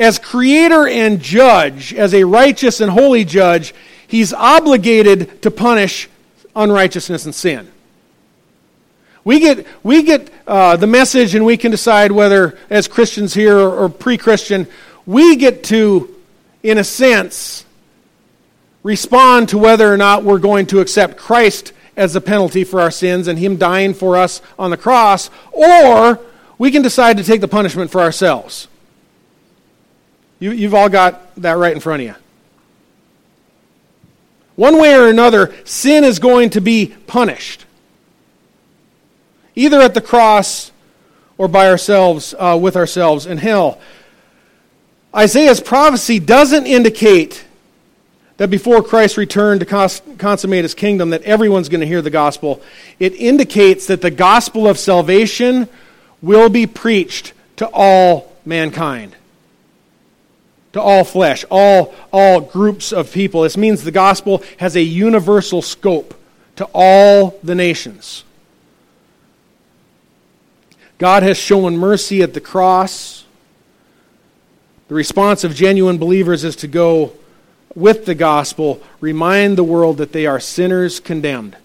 As 0.00 0.18
creator 0.18 0.88
and 0.88 1.20
judge, 1.20 1.92
as 1.92 2.14
a 2.14 2.24
righteous 2.24 2.80
and 2.80 2.90
holy 2.90 3.22
judge, 3.22 3.74
he's 4.08 4.32
obligated 4.32 5.42
to 5.42 5.50
punish 5.50 6.08
unrighteousness 6.56 7.26
and 7.26 7.34
sin. 7.34 7.70
We 9.24 9.40
get, 9.40 9.66
we 9.82 10.02
get 10.02 10.30
uh, 10.46 10.76
the 10.76 10.86
message 10.86 11.34
and 11.34 11.44
we 11.44 11.58
can 11.58 11.70
decide 11.70 12.12
whether, 12.12 12.58
as 12.70 12.88
Christians 12.88 13.34
here 13.34 13.58
or, 13.58 13.90
pre 13.90 14.16
Christian, 14.16 14.66
we 15.04 15.36
get 15.36 15.64
to, 15.64 16.16
in 16.62 16.78
a 16.78 16.84
sense, 16.84 17.66
respond 18.82 19.50
to 19.50 19.58
whether 19.58 19.92
or 19.92 19.98
not 19.98 20.24
we're 20.24 20.38
going 20.38 20.64
to 20.68 20.80
accept 20.80 21.18
Christ 21.18 21.74
as 21.94 22.14
the 22.14 22.22
penalty 22.22 22.64
for 22.64 22.80
our 22.80 22.90
sins 22.90 23.28
and 23.28 23.38
Him 23.38 23.58
dying 23.58 23.92
for 23.92 24.16
us 24.16 24.40
on 24.58 24.70
the 24.70 24.78
cross, 24.78 25.28
or 25.52 26.18
we 26.56 26.70
can 26.70 26.80
decide 26.80 27.18
to 27.18 27.22
take 27.22 27.42
the 27.42 27.48
punishment 27.48 27.90
for 27.90 28.00
ourselves. 28.00 28.66
You, 30.40 30.50
you've 30.50 30.74
all 30.74 30.88
got 30.88 31.34
that 31.36 31.52
right 31.52 31.72
in 31.72 31.80
front 31.80 32.02
of 32.02 32.08
you. 32.08 32.14
One 34.56 34.80
way 34.80 34.94
or 34.94 35.08
another, 35.08 35.54
sin 35.64 36.02
is 36.02 36.18
going 36.18 36.50
to 36.50 36.60
be 36.60 36.94
punished. 37.06 37.64
either 39.54 39.80
at 39.80 39.94
the 39.94 40.00
cross 40.00 40.72
or 41.36 41.48
by 41.48 41.68
ourselves, 41.68 42.34
uh, 42.38 42.58
with 42.60 42.76
ourselves 42.76 43.26
in 43.26 43.38
hell. 43.38 43.80
Isaiah's 45.14 45.60
prophecy 45.60 46.18
doesn't 46.18 46.66
indicate 46.66 47.44
that 48.36 48.48
before 48.48 48.82
Christ 48.82 49.16
returned 49.16 49.60
to 49.60 49.66
cons- 49.66 50.02
consummate 50.18 50.64
his 50.64 50.74
kingdom, 50.74 51.10
that 51.10 51.22
everyone's 51.22 51.68
going 51.68 51.80
to 51.80 51.86
hear 51.86 52.00
the 52.00 52.10
gospel. 52.10 52.62
It 52.98 53.14
indicates 53.14 53.86
that 53.88 54.00
the 54.00 54.10
gospel 54.10 54.66
of 54.66 54.78
salvation 54.78 55.68
will 56.22 56.48
be 56.48 56.66
preached 56.66 57.32
to 57.56 57.68
all 57.72 58.32
mankind, 58.46 59.14
to 60.72 60.80
all 60.80 61.04
flesh, 61.04 61.44
all, 61.50 61.94
all 62.12 62.40
groups 62.40 62.92
of 62.92 63.12
people. 63.12 63.42
This 63.42 63.56
means 63.56 63.82
the 63.82 63.90
gospel 63.90 64.42
has 64.58 64.76
a 64.76 64.82
universal 64.82 65.62
scope 65.62 66.14
to 66.56 66.68
all 66.72 67.38
the 67.42 67.54
nations. 67.54 68.24
God 70.98 71.22
has 71.22 71.38
shown 71.38 71.76
mercy 71.76 72.22
at 72.22 72.34
the 72.34 72.40
cross. 72.40 73.24
The 74.88 74.94
response 74.94 75.44
of 75.44 75.54
genuine 75.54 75.98
believers 75.98 76.44
is 76.44 76.56
to 76.56 76.68
go 76.68 77.12
with 77.74 78.04
the 78.04 78.14
gospel, 78.14 78.82
remind 79.00 79.56
the 79.56 79.64
world 79.64 79.96
that 79.98 80.12
they 80.12 80.26
are 80.26 80.40
sinners 80.40 81.00
condemned, 81.00 81.56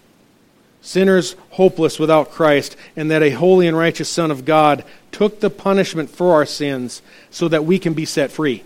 sinners 0.82 1.36
hopeless 1.52 2.00
without 2.00 2.32
Christ, 2.32 2.78
and 2.96 3.10
that 3.12 3.24
a 3.24 3.32
holy 3.32 3.68
and 3.68 3.76
righteous 3.76 4.08
Son 4.08 4.32
of 4.32 4.46
God 4.46 4.84
took 5.12 5.40
the 5.40 5.50
punishment 5.50 6.10
for 6.10 6.34
our 6.34 6.46
sins 6.46 7.02
so 7.30 7.48
that 7.48 7.66
we 7.66 7.80
can 7.80 7.94
be 7.94 8.06
set 8.06 8.32
free. 8.32 8.64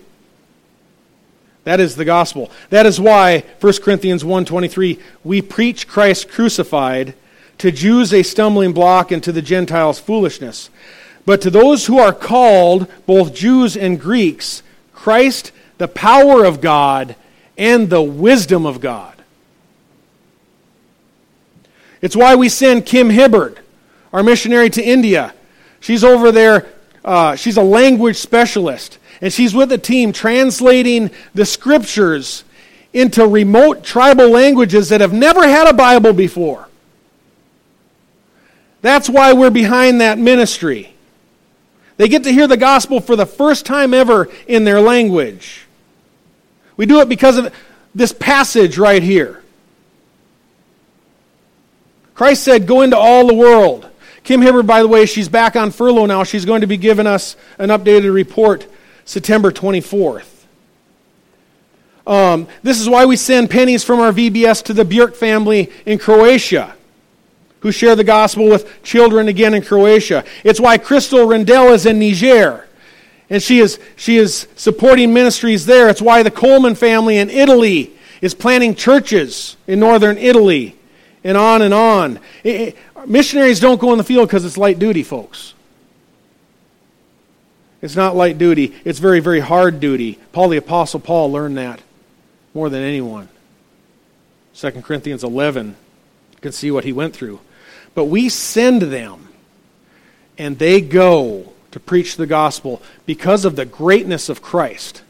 That 1.64 1.80
is 1.80 1.96
the 1.96 2.04
gospel. 2.04 2.50
That 2.70 2.86
is 2.86 3.00
why 3.00 3.44
1 3.60 3.82
Corinthians 3.82 4.24
1:23 4.24 4.98
we 5.24 5.42
preach 5.42 5.86
Christ 5.86 6.28
crucified 6.28 7.14
to 7.58 7.70
Jews 7.70 8.14
a 8.14 8.22
stumbling 8.22 8.72
block 8.72 9.12
and 9.12 9.22
to 9.22 9.32
the 9.32 9.42
Gentiles 9.42 9.98
foolishness. 9.98 10.70
But 11.26 11.42
to 11.42 11.50
those 11.50 11.86
who 11.86 11.98
are 11.98 12.14
called, 12.14 12.86
both 13.04 13.34
Jews 13.34 13.76
and 13.76 14.00
Greeks, 14.00 14.62
Christ 14.94 15.52
the 15.80 15.88
power 15.88 16.44
of 16.44 16.60
God 16.60 17.16
and 17.56 17.88
the 17.88 18.02
wisdom 18.02 18.66
of 18.66 18.80
God. 18.80 19.14
It's 22.02 22.14
why 22.14 22.34
we 22.34 22.50
send 22.50 22.84
Kim 22.84 23.08
Hibbard, 23.08 23.58
our 24.12 24.22
missionary 24.22 24.68
to 24.70 24.82
India. 24.82 25.34
She's 25.80 26.04
over 26.04 26.30
there, 26.30 26.66
uh, 27.02 27.34
she's 27.36 27.56
a 27.56 27.62
language 27.62 28.16
specialist, 28.16 28.98
and 29.20 29.32
she's 29.32 29.54
with 29.54 29.70
a 29.72 29.78
team 29.78 30.12
translating 30.12 31.10
the 31.34 31.44
scriptures 31.44 32.44
into 32.92 33.26
remote 33.26 33.84
tribal 33.84 34.28
languages 34.28 34.88
that 34.88 35.00
have 35.00 35.12
never 35.12 35.46
had 35.46 35.68
a 35.68 35.72
Bible 35.72 36.12
before. 36.12 36.68
That's 38.82 39.08
why 39.08 39.32
we're 39.32 39.50
behind 39.50 40.00
that 40.00 40.18
ministry. 40.18 40.94
They 41.98 42.08
get 42.08 42.24
to 42.24 42.32
hear 42.32 42.46
the 42.46 42.56
gospel 42.56 43.00
for 43.00 43.14
the 43.14 43.26
first 43.26 43.66
time 43.66 43.92
ever 43.92 44.28
in 44.46 44.64
their 44.64 44.80
language. 44.80 45.66
We 46.76 46.86
do 46.86 47.00
it 47.00 47.10
because 47.10 47.36
of 47.36 47.54
this 47.94 48.12
passage 48.12 48.78
right 48.78 49.02
here. 49.02 49.42
Christ 52.14 52.42
said, 52.42 52.66
Go 52.66 52.80
into 52.80 52.96
all 52.96 53.26
the 53.26 53.34
world. 53.34 53.86
Kim 54.24 54.40
Hibbard, 54.40 54.66
by 54.66 54.80
the 54.80 54.88
way, 54.88 55.06
she's 55.06 55.28
back 55.28 55.56
on 55.56 55.70
furlough 55.70 56.06
now. 56.06 56.24
She's 56.24 56.44
going 56.44 56.62
to 56.62 56.66
be 56.66 56.76
giving 56.76 57.06
us 57.06 57.36
an 57.58 57.68
updated 57.68 58.12
report 58.12 58.66
September 59.10 59.50
24th. 59.50 60.44
Um, 62.06 62.46
this 62.62 62.80
is 62.80 62.88
why 62.88 63.06
we 63.06 63.16
send 63.16 63.50
pennies 63.50 63.82
from 63.82 63.98
our 63.98 64.12
VBS 64.12 64.62
to 64.66 64.72
the 64.72 64.84
Björk 64.84 65.16
family 65.16 65.68
in 65.84 65.98
Croatia, 65.98 66.76
who 67.58 67.72
share 67.72 67.96
the 67.96 68.04
gospel 68.04 68.48
with 68.48 68.84
children 68.84 69.26
again 69.26 69.52
in 69.52 69.62
Croatia. 69.62 70.22
It's 70.44 70.60
why 70.60 70.78
Crystal 70.78 71.26
Rendell 71.26 71.72
is 71.72 71.86
in 71.86 71.98
Niger 71.98 72.68
and 73.28 73.42
she 73.42 73.58
is, 73.58 73.80
she 73.96 74.16
is 74.16 74.46
supporting 74.54 75.12
ministries 75.12 75.66
there. 75.66 75.88
It's 75.88 76.00
why 76.00 76.22
the 76.22 76.30
Coleman 76.30 76.76
family 76.76 77.18
in 77.18 77.30
Italy 77.30 77.90
is 78.20 78.32
planting 78.32 78.76
churches 78.76 79.56
in 79.66 79.80
northern 79.80 80.18
Italy, 80.18 80.76
and 81.24 81.36
on 81.36 81.62
and 81.62 81.74
on. 81.74 82.20
It, 82.44 82.60
it, 82.60 82.76
missionaries 83.08 83.58
don't 83.58 83.80
go 83.80 83.90
in 83.90 83.98
the 83.98 84.04
field 84.04 84.28
because 84.28 84.44
it's 84.44 84.56
light 84.56 84.78
duty, 84.78 85.02
folks. 85.02 85.54
It's 87.82 87.96
not 87.96 88.14
light 88.14 88.36
duty, 88.36 88.74
it's 88.84 88.98
very, 88.98 89.20
very 89.20 89.40
hard 89.40 89.80
duty. 89.80 90.18
Paul 90.32 90.50
the 90.50 90.58
Apostle 90.58 91.00
Paul 91.00 91.32
learned 91.32 91.56
that 91.56 91.80
more 92.52 92.68
than 92.68 92.82
anyone. 92.82 93.28
2 94.54 94.70
Corinthians 94.82 95.24
11, 95.24 95.68
you 96.32 96.38
can 96.40 96.52
see 96.52 96.70
what 96.70 96.84
he 96.84 96.92
went 96.92 97.14
through. 97.14 97.40
But 97.94 98.04
we 98.04 98.28
send 98.28 98.82
them, 98.82 99.28
and 100.36 100.58
they 100.58 100.80
go 100.80 101.52
to 101.70 101.80
preach 101.80 102.16
the 102.16 102.26
gospel 102.26 102.82
because 103.06 103.44
of 103.44 103.56
the 103.56 103.64
greatness 103.64 104.28
of 104.28 104.42
Christ. 104.42 105.02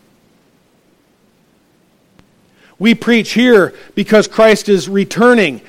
We 2.79 2.95
preach 2.95 3.33
here 3.33 3.75
because 3.95 4.29
Christ 4.29 4.69
is 4.69 4.89
returning. 4.89 5.61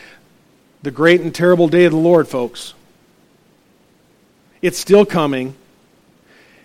The 0.84 0.92
great 0.92 1.22
and 1.22 1.34
terrible 1.34 1.68
day 1.68 1.86
of 1.86 1.92
the 1.92 1.98
Lord, 1.98 2.28
folks. 2.28 2.74
It's 4.62 4.80
still 4.80 5.06
coming. 5.06 5.56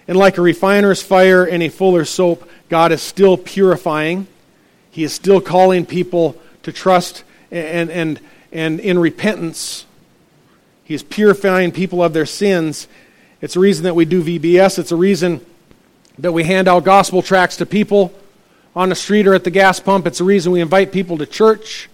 And 0.09 0.16
like 0.16 0.38
a 0.38 0.42
refiner's 0.42 1.03
fire 1.03 1.45
and 1.45 1.62
a 1.62 1.69
fuller's 1.69 2.11
soap, 2.11 2.49
God 2.69 2.92
is 2.92 3.03
still 3.03 3.37
purifying. 3.37 4.27
He 4.90 5.05
is 5.05 5.12
still 5.12 5.40
calling 5.40 5.85
people 5.87 6.40
to 6.62 6.73
trust 6.73 7.25
and, 7.51 7.90
and, 7.90 8.21
and 8.53 8.81
in 8.81 8.99
repentance. 8.99 9.85
He 10.85 10.95
is 10.95 11.03
purifying 11.03 11.73
people 11.73 12.03
of 12.03 12.12
their 12.12 12.27
sins 12.27 12.87
it's 13.40 13.57
a 13.57 13.61
reason 13.61 13.85
that 13.85 13.95
we 13.95 14.05
do 14.05 14.23
VBS. 14.23 14.79
It's 14.79 14.92
a 14.92 14.97
reason 14.97 15.45
that 16.19 16.33
we 16.33 16.45
hand 16.45 16.69
out 16.69 16.85
gospel 16.85 17.23
tracts 17.23 17.57
to 17.59 17.66
people 17.66 18.12
on 18.75 18.88
the 18.88 18.95
street 18.95 19.27
or 19.27 19.35
at 19.35 19.45
the 19.45 19.51
gas 19.51 19.79
pump. 19.79 20.07
It's 20.07 20.21
a 20.21 20.25
reason 20.25 20.53
we 20.53 20.61
invite 20.61 20.90
people 20.90 21.19
to 21.19 21.27
church. 21.27 21.88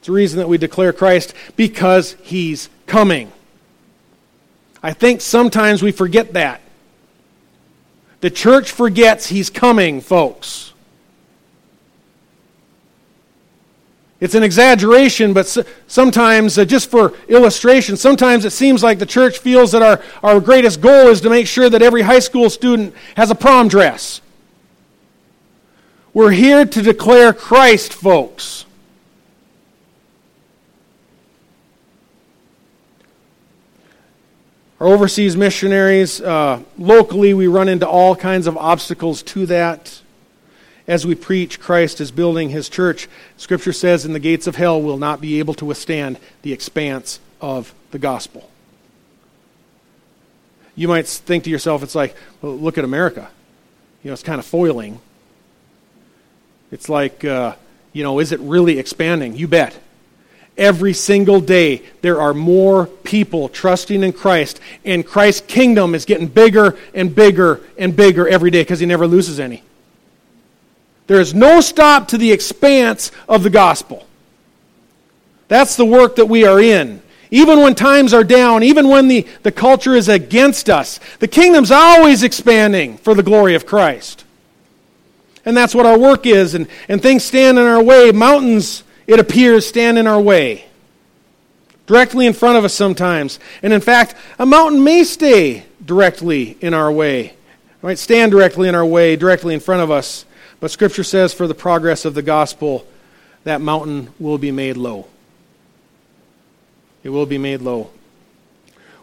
It's 0.00 0.08
a 0.08 0.12
reason 0.12 0.38
that 0.38 0.48
we 0.48 0.58
declare 0.58 0.92
Christ 0.92 1.34
because 1.56 2.12
he's 2.22 2.68
coming. 2.86 3.32
I 4.82 4.92
think 4.92 5.20
sometimes 5.22 5.82
we 5.82 5.92
forget 5.92 6.34
that. 6.34 6.60
The 8.20 8.30
church 8.30 8.72
forgets 8.72 9.28
he's 9.28 9.50
coming, 9.50 10.00
folks. 10.00 10.72
It's 14.20 14.34
an 14.34 14.42
exaggeration, 14.42 15.32
but 15.32 15.46
sometimes, 15.86 16.58
uh, 16.58 16.64
just 16.64 16.90
for 16.90 17.14
illustration, 17.28 17.96
sometimes 17.96 18.44
it 18.44 18.50
seems 18.50 18.82
like 18.82 18.98
the 18.98 19.06
church 19.06 19.38
feels 19.38 19.70
that 19.70 19.82
our, 19.82 20.02
our 20.24 20.40
greatest 20.40 20.80
goal 20.80 21.08
is 21.08 21.20
to 21.20 21.30
make 21.30 21.46
sure 21.46 21.70
that 21.70 21.82
every 21.82 22.02
high 22.02 22.18
school 22.18 22.50
student 22.50 22.94
has 23.16 23.30
a 23.30 23.36
prom 23.36 23.68
dress. 23.68 24.20
We're 26.12 26.32
here 26.32 26.64
to 26.64 26.82
declare 26.82 27.32
Christ, 27.32 27.92
folks. 27.92 28.64
Our 34.80 34.86
overseas 34.86 35.36
missionaries, 35.36 36.20
uh, 36.20 36.62
locally, 36.78 37.34
we 37.34 37.48
run 37.48 37.68
into 37.68 37.88
all 37.88 38.14
kinds 38.14 38.46
of 38.46 38.56
obstacles 38.56 39.22
to 39.24 39.46
that 39.46 40.00
as 40.86 41.04
we 41.04 41.16
preach 41.16 41.58
Christ 41.58 42.00
is 42.00 42.12
building 42.12 42.50
his 42.50 42.68
church. 42.68 43.08
Scripture 43.36 43.72
says, 43.72 44.04
and 44.04 44.14
the 44.14 44.20
gates 44.20 44.46
of 44.46 44.54
hell 44.54 44.80
will 44.80 44.96
not 44.96 45.20
be 45.20 45.40
able 45.40 45.54
to 45.54 45.64
withstand 45.64 46.18
the 46.42 46.52
expanse 46.52 47.18
of 47.40 47.74
the 47.90 47.98
gospel. 47.98 48.48
You 50.76 50.86
might 50.86 51.08
think 51.08 51.42
to 51.44 51.50
yourself, 51.50 51.82
it's 51.82 51.96
like, 51.96 52.14
well, 52.40 52.56
look 52.56 52.78
at 52.78 52.84
America. 52.84 53.28
You 54.04 54.10
know, 54.10 54.14
it's 54.14 54.22
kind 54.22 54.38
of 54.38 54.46
foiling. 54.46 55.00
It's 56.70 56.88
like, 56.88 57.24
uh, 57.24 57.56
you 57.92 58.04
know, 58.04 58.20
is 58.20 58.30
it 58.30 58.38
really 58.38 58.78
expanding? 58.78 59.34
You 59.34 59.48
bet. 59.48 59.76
Every 60.58 60.92
single 60.92 61.40
day, 61.40 61.82
there 62.02 62.20
are 62.20 62.34
more 62.34 62.86
people 62.86 63.48
trusting 63.48 64.02
in 64.02 64.12
Christ, 64.12 64.60
and 64.84 65.06
Christ's 65.06 65.42
kingdom 65.42 65.94
is 65.94 66.04
getting 66.04 66.26
bigger 66.26 66.76
and 66.92 67.14
bigger 67.14 67.60
and 67.78 67.94
bigger 67.94 68.28
every 68.28 68.50
day 68.50 68.62
because 68.62 68.80
he 68.80 68.86
never 68.86 69.06
loses 69.06 69.38
any. 69.38 69.62
There 71.06 71.20
is 71.20 71.32
no 71.32 71.60
stop 71.60 72.08
to 72.08 72.18
the 72.18 72.32
expanse 72.32 73.12
of 73.28 73.44
the 73.44 73.50
gospel. 73.50 74.06
That's 75.46 75.76
the 75.76 75.86
work 75.86 76.16
that 76.16 76.26
we 76.26 76.44
are 76.44 76.60
in. 76.60 77.02
Even 77.30 77.60
when 77.60 77.74
times 77.74 78.12
are 78.12 78.24
down, 78.24 78.62
even 78.62 78.88
when 78.88 79.08
the, 79.08 79.26
the 79.42 79.52
culture 79.52 79.94
is 79.94 80.08
against 80.08 80.68
us, 80.68 80.98
the 81.20 81.28
kingdom's 81.28 81.70
always 81.70 82.22
expanding 82.22 82.96
for 82.98 83.14
the 83.14 83.22
glory 83.22 83.54
of 83.54 83.64
Christ. 83.64 84.24
And 85.44 85.56
that's 85.56 85.74
what 85.74 85.86
our 85.86 85.98
work 85.98 86.26
is. 86.26 86.54
And, 86.54 86.66
and 86.88 87.00
things 87.00 87.24
stand 87.24 87.58
in 87.58 87.64
our 87.64 87.82
way. 87.82 88.12
Mountains, 88.12 88.82
it 89.08 89.18
appears, 89.18 89.66
stand 89.66 89.98
in 89.98 90.06
our 90.06 90.20
way. 90.20 90.66
Directly 91.86 92.26
in 92.26 92.34
front 92.34 92.58
of 92.58 92.64
us 92.64 92.74
sometimes. 92.74 93.40
And 93.62 93.72
in 93.72 93.80
fact, 93.80 94.14
a 94.38 94.44
mountain 94.44 94.84
may 94.84 95.02
stay 95.02 95.64
directly 95.82 96.58
in 96.60 96.74
our 96.74 96.92
way. 96.92 97.32
might 97.80 97.98
Stand 97.98 98.30
directly 98.30 98.68
in 98.68 98.74
our 98.74 98.84
way, 98.84 99.16
directly 99.16 99.54
in 99.54 99.60
front 99.60 99.80
of 99.80 99.90
us. 99.90 100.26
But 100.60 100.70
Scripture 100.70 101.02
says 101.02 101.32
for 101.32 101.46
the 101.46 101.54
progress 101.54 102.04
of 102.04 102.12
the 102.12 102.22
gospel, 102.22 102.86
that 103.44 103.62
mountain 103.62 104.12
will 104.20 104.36
be 104.36 104.50
made 104.50 104.76
low. 104.76 105.08
It 107.02 107.08
will 107.08 107.26
be 107.26 107.38
made 107.38 107.62
low. 107.62 107.90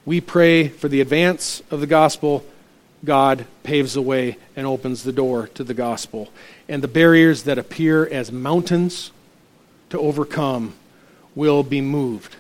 we 0.06 0.22
pray 0.22 0.68
for 0.68 0.88
the 0.88 1.02
advance 1.02 1.64
of 1.72 1.80
the 1.80 1.88
gospel. 1.88 2.46
God 3.04 3.48
paves 3.64 3.96
the 3.96 4.04
way 4.04 4.38
and 4.56 4.68
opens 4.68 5.02
the 5.02 5.12
door 5.12 5.48
to 5.56 5.64
the 5.64 5.74
gospel. 5.74 6.30
And 6.70 6.84
the 6.84 6.88
barriers 6.88 7.44
that 7.44 7.58
appear 7.58 8.06
as 8.06 8.32
mountains 8.32 9.10
to 9.96 10.02
overcome 10.02 10.74
will 11.34 11.64
be 11.64 11.82
moved. 11.82 12.36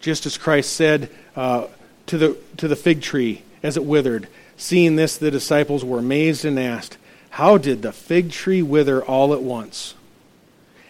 Just 0.00 0.26
as 0.26 0.36
Christ 0.36 0.72
said 0.72 1.10
uh, 1.34 1.66
to, 2.06 2.18
the, 2.18 2.36
to 2.58 2.68
the 2.68 2.76
fig 2.76 3.00
tree 3.00 3.42
as 3.62 3.76
it 3.76 3.84
withered, 3.84 4.28
seeing 4.56 4.96
this, 4.96 5.16
the 5.16 5.30
disciples 5.30 5.84
were 5.84 5.98
amazed 5.98 6.44
and 6.44 6.58
asked, 6.58 6.98
How 7.30 7.58
did 7.58 7.82
the 7.82 7.92
fig 7.92 8.30
tree 8.30 8.62
wither 8.62 9.04
all 9.04 9.32
at 9.32 9.42
once? 9.42 9.94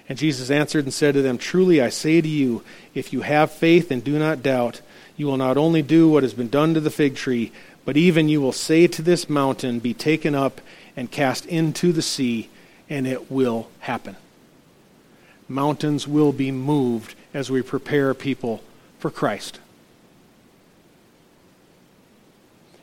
And 0.09 0.19
Jesus 0.19 0.51
answered 0.51 0.85
and 0.85 0.95
said 0.95 1.15
to 1.15 1.23
them, 1.23 1.39
Truly 1.39 1.81
I 1.81 1.89
say 1.89 2.21
to 2.21 2.29
you, 2.29 2.63
if 2.95 3.13
you 3.13 3.23
have 3.23 3.51
faith 3.51 3.91
and 3.91 4.05
do 4.05 4.19
not 4.19 4.43
doubt, 4.43 4.81
you 5.17 5.27
will 5.27 5.37
not 5.37 5.57
only 5.57 5.83
do 5.83 6.09
what 6.09 6.23
has 6.23 6.35
been 6.35 6.49
done 6.49 6.75
to 6.75 6.81
the 6.81 6.91
fig 6.91 7.17
tree, 7.17 7.53
but 7.85 7.97
even 7.97 8.29
you 8.29 8.41
will 8.41 8.53
say 8.53 8.87
to 8.87 9.03
this 9.03 9.29
mountain, 9.29 9.81
Be 9.81 9.95
taken 9.95 10.35
up 10.35 10.61
and 10.97 11.11
cast 11.11 11.47
into 11.47 11.93
the 11.93 12.03
sea, 12.03 12.49
and 12.89 13.07
it 13.07 13.31
will 13.31 13.69
happen. 13.81 14.17
Mountains 15.49 16.09
will 16.09 16.33
be 16.33 16.51
moved 16.51 17.15
as 17.33 17.51
we 17.51 17.63
prepare 17.63 18.15
people 18.15 18.63
for 18.99 19.11
Christ. 19.11 19.61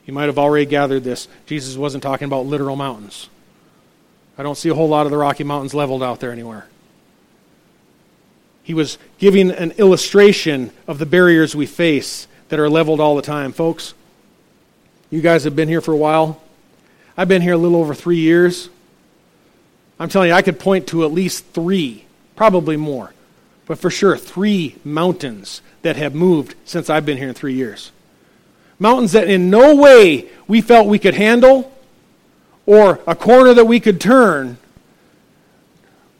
You 0.05 0.13
might 0.13 0.25
have 0.25 0.37
already 0.37 0.65
gathered 0.65 1.03
this. 1.03 1.27
Jesus 1.45 1.77
wasn't 1.77 2.03
talking 2.03 2.25
about 2.25 2.45
literal 2.45 2.75
mountains. 2.75 3.29
I 4.37 4.43
don't 4.43 4.57
see 4.57 4.69
a 4.69 4.73
whole 4.73 4.89
lot 4.89 5.05
of 5.05 5.11
the 5.11 5.17
Rocky 5.17 5.43
Mountains 5.43 5.73
leveled 5.73 6.03
out 6.03 6.19
there 6.19 6.31
anywhere. 6.31 6.67
He 8.63 8.73
was 8.73 8.97
giving 9.17 9.51
an 9.51 9.71
illustration 9.71 10.71
of 10.87 10.97
the 10.97 11.05
barriers 11.05 11.55
we 11.55 11.65
face 11.65 12.27
that 12.49 12.59
are 12.59 12.69
leveled 12.69 12.99
all 12.99 13.15
the 13.15 13.21
time. 13.21 13.51
Folks, 13.51 13.93
you 15.09 15.21
guys 15.21 15.43
have 15.43 15.55
been 15.55 15.67
here 15.67 15.81
for 15.81 15.91
a 15.91 15.97
while. 15.97 16.41
I've 17.15 17.27
been 17.27 17.41
here 17.41 17.53
a 17.53 17.57
little 17.57 17.77
over 17.77 17.93
three 17.93 18.17
years. 18.17 18.69
I'm 19.99 20.09
telling 20.09 20.29
you, 20.29 20.35
I 20.35 20.41
could 20.41 20.59
point 20.59 20.87
to 20.87 21.03
at 21.03 21.11
least 21.11 21.45
three, 21.47 22.05
probably 22.35 22.77
more, 22.77 23.13
but 23.65 23.77
for 23.79 23.89
sure, 23.89 24.17
three 24.17 24.75
mountains 24.83 25.61
that 25.81 25.95
have 25.95 26.15
moved 26.15 26.55
since 26.65 26.89
I've 26.89 27.05
been 27.05 27.17
here 27.17 27.29
in 27.29 27.33
three 27.33 27.53
years. 27.53 27.91
Mountains 28.79 29.11
that 29.13 29.29
in 29.29 29.49
no 29.49 29.75
way 29.75 30.29
we 30.47 30.61
felt 30.61 30.87
we 30.87 30.99
could 30.99 31.13
handle 31.13 31.71
or 32.65 32.99
a 33.05 33.15
corner 33.15 33.53
that 33.53 33.65
we 33.65 33.79
could 33.79 34.01
turn. 34.01 34.57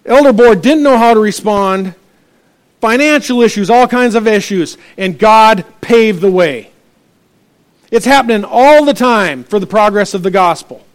Elder 0.06 0.34
board 0.34 0.62
didn't 0.62 0.84
know 0.84 0.98
how 0.98 1.14
to 1.14 1.20
respond 1.20 1.96
financial 2.82 3.42
issues, 3.42 3.70
all 3.70 3.88
kinds 3.88 4.14
of 4.14 4.28
issues, 4.28 4.78
and 4.98 5.18
God 5.18 5.66
paved 5.80 6.22
the 6.22 6.32
way. 6.32 6.70
It's 7.92 8.06
happening 8.06 8.44
all 8.44 8.86
the 8.86 8.94
time 8.94 9.44
for 9.44 9.60
the 9.60 9.68
progress 9.68 10.14
of 10.14 10.24
the 10.24 10.32
gospel. 10.32 10.86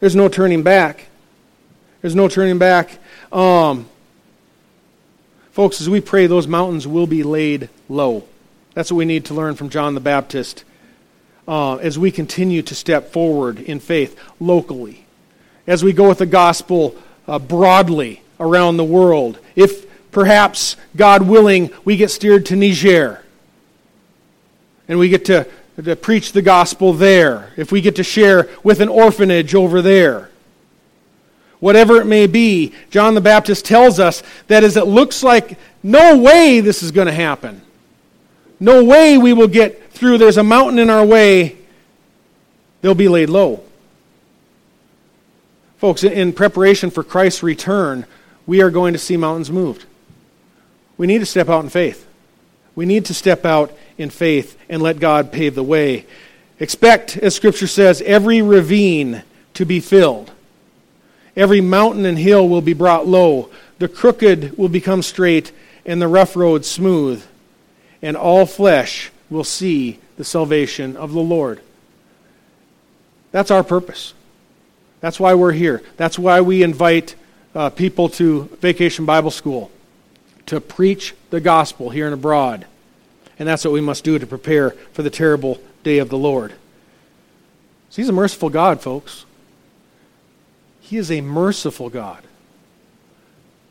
There's 0.00 0.16
no 0.16 0.28
turning 0.28 0.62
back. 0.62 1.06
There's 2.06 2.14
no 2.14 2.28
turning 2.28 2.58
back. 2.58 3.00
Um, 3.32 3.88
folks, 5.50 5.80
as 5.80 5.90
we 5.90 6.00
pray, 6.00 6.28
those 6.28 6.46
mountains 6.46 6.86
will 6.86 7.08
be 7.08 7.24
laid 7.24 7.68
low. 7.88 8.22
That's 8.74 8.92
what 8.92 8.98
we 8.98 9.04
need 9.06 9.24
to 9.24 9.34
learn 9.34 9.56
from 9.56 9.70
John 9.70 9.94
the 9.94 10.00
Baptist 10.00 10.62
uh, 11.48 11.78
as 11.78 11.98
we 11.98 12.12
continue 12.12 12.62
to 12.62 12.76
step 12.76 13.10
forward 13.10 13.58
in 13.58 13.80
faith 13.80 14.16
locally, 14.38 15.04
as 15.66 15.82
we 15.82 15.92
go 15.92 16.08
with 16.08 16.18
the 16.18 16.26
gospel 16.26 16.94
uh, 17.26 17.40
broadly 17.40 18.22
around 18.38 18.76
the 18.76 18.84
world. 18.84 19.40
If 19.56 20.12
perhaps, 20.12 20.76
God 20.94 21.22
willing, 21.22 21.70
we 21.84 21.96
get 21.96 22.12
steered 22.12 22.46
to 22.46 22.54
Niger 22.54 23.20
and 24.86 25.00
we 25.00 25.08
get 25.08 25.24
to, 25.24 25.48
to 25.82 25.96
preach 25.96 26.30
the 26.30 26.42
gospel 26.42 26.92
there, 26.92 27.52
if 27.56 27.72
we 27.72 27.80
get 27.80 27.96
to 27.96 28.04
share 28.04 28.48
with 28.62 28.80
an 28.80 28.88
orphanage 28.88 29.56
over 29.56 29.82
there, 29.82 30.30
whatever 31.60 32.00
it 32.00 32.06
may 32.06 32.26
be, 32.26 32.72
John 32.90 33.14
the 33.14 33.20
Baptist 33.20 33.64
tells 33.64 33.98
us 33.98 34.22
that 34.48 34.64
as 34.64 34.76
it 34.76 34.86
looks 34.86 35.22
like 35.22 35.58
no 35.82 36.18
way 36.18 36.60
this 36.60 36.82
is 36.82 36.90
going 36.90 37.06
to 37.06 37.12
happen, 37.12 37.62
no 38.60 38.84
way 38.84 39.18
we 39.18 39.32
will 39.32 39.48
get 39.48 39.90
through, 39.92 40.18
there's 40.18 40.36
a 40.36 40.42
mountain 40.42 40.78
in 40.78 40.90
our 40.90 41.04
way, 41.04 41.56
they'll 42.80 42.94
be 42.94 43.08
laid 43.08 43.30
low. 43.30 43.62
Folks, 45.78 46.04
in 46.04 46.32
preparation 46.32 46.90
for 46.90 47.02
Christ's 47.02 47.42
return, 47.42 48.06
we 48.46 48.62
are 48.62 48.70
going 48.70 48.92
to 48.92 48.98
see 48.98 49.16
mountains 49.16 49.50
moved. 49.50 49.84
We 50.96 51.06
need 51.06 51.18
to 51.18 51.26
step 51.26 51.48
out 51.48 51.64
in 51.64 51.70
faith. 51.70 52.06
We 52.74 52.86
need 52.86 53.06
to 53.06 53.14
step 53.14 53.44
out 53.44 53.76
in 53.98 54.10
faith 54.10 54.58
and 54.68 54.82
let 54.82 55.00
God 55.00 55.32
pave 55.32 55.54
the 55.54 55.62
way. 55.62 56.06
Expect, 56.58 57.16
as 57.18 57.34
Scripture 57.34 57.66
says, 57.66 58.00
every 58.02 58.40
ravine 58.40 59.22
to 59.54 59.64
be 59.64 59.80
filled. 59.80 60.32
Every 61.36 61.60
mountain 61.60 62.06
and 62.06 62.18
hill 62.18 62.48
will 62.48 62.62
be 62.62 62.72
brought 62.72 63.06
low. 63.06 63.50
The 63.78 63.88
crooked 63.88 64.56
will 64.56 64.70
become 64.70 65.02
straight, 65.02 65.52
and 65.84 66.00
the 66.00 66.08
rough 66.08 66.34
road 66.34 66.64
smooth. 66.64 67.24
And 68.00 68.16
all 68.16 68.46
flesh 68.46 69.10
will 69.28 69.44
see 69.44 69.98
the 70.16 70.24
salvation 70.24 70.96
of 70.96 71.12
the 71.12 71.20
Lord. 71.20 71.60
That's 73.32 73.50
our 73.50 73.62
purpose. 73.62 74.14
That's 75.00 75.20
why 75.20 75.34
we're 75.34 75.52
here. 75.52 75.82
That's 75.98 76.18
why 76.18 76.40
we 76.40 76.62
invite 76.62 77.14
uh, 77.54 77.70
people 77.70 78.08
to 78.10 78.44
Vacation 78.60 79.04
Bible 79.04 79.30
School 79.30 79.70
to 80.46 80.60
preach 80.60 81.14
the 81.28 81.40
gospel 81.40 81.90
here 81.90 82.06
and 82.06 82.14
abroad. 82.14 82.66
And 83.38 83.46
that's 83.46 83.64
what 83.64 83.74
we 83.74 83.82
must 83.82 84.04
do 84.04 84.18
to 84.18 84.26
prepare 84.26 84.70
for 84.92 85.02
the 85.02 85.10
terrible 85.10 85.60
day 85.82 85.98
of 85.98 86.08
the 86.08 86.16
Lord. 86.16 86.52
So 87.90 87.96
he's 87.96 88.08
a 88.08 88.12
merciful 88.12 88.48
God, 88.48 88.80
folks. 88.80 89.25
He 90.86 90.98
is 90.98 91.10
a 91.10 91.20
merciful 91.20 91.90
God. 91.90 92.22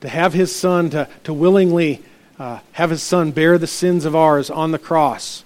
To 0.01 0.09
have 0.09 0.34
his 0.34 0.53
son, 0.53 0.89
to, 0.89 1.07
to 1.24 1.34
willingly 1.34 2.03
uh, 2.38 2.59
have 2.74 2.89
his 2.89 3.01
son 3.01 3.32
bear 3.32 3.57
the 3.57 3.68
sins 3.68 4.03
of 4.03 4.18
ours 4.18 4.49
on 4.49 4.72
the 4.72 4.78
cross. 4.78 5.45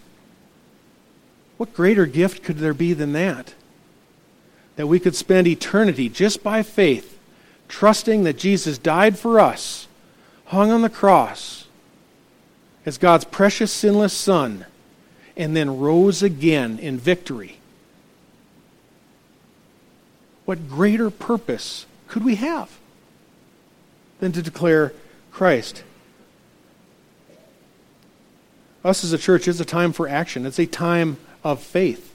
What 1.57 1.76
greater 1.76 2.07
gift 2.07 2.43
could 2.43 2.57
there 2.57 2.74
be 2.74 2.93
than 2.93 3.13
that? 3.13 3.53
That 4.78 4.88
we 4.88 4.99
could 4.99 5.15
spend 5.15 5.45
eternity 5.45 6.09
just 6.09 6.41
by 6.41 6.63
faith 6.63 7.20
trusting 7.67 8.24
that 8.24 8.39
Jesus 8.39 8.80
died 8.80 9.20
for 9.20 9.39
us, 9.39 9.88
hung 10.45 10.72
on 10.72 10.82
the 10.82 10.89
cross 10.89 11.67
as 12.84 12.97
God's 12.97 13.26
precious 13.26 13.72
sinless 13.72 14.13
Son, 14.13 14.65
and 15.38 15.55
then 15.55 15.78
rose 15.78 16.24
again 16.24 16.80
in 16.80 16.97
victory. 16.97 17.59
What 20.50 20.68
greater 20.68 21.12
purpose 21.12 21.86
could 22.08 22.26
we 22.26 22.34
have 22.34 22.80
than 24.20 24.32
to 24.32 24.41
declare 24.41 24.93
Christ? 25.32 25.84
Us 28.84 29.04
as 29.04 29.14
a 29.14 29.20
church 29.20 29.47
is 29.47 29.62
a 29.62 29.64
time 29.64 29.93
for 29.93 30.10
action. 30.10 30.47
It's 30.47 30.58
a 30.58 30.66
time 30.66 31.18
of 31.43 31.62
faith. 31.62 32.12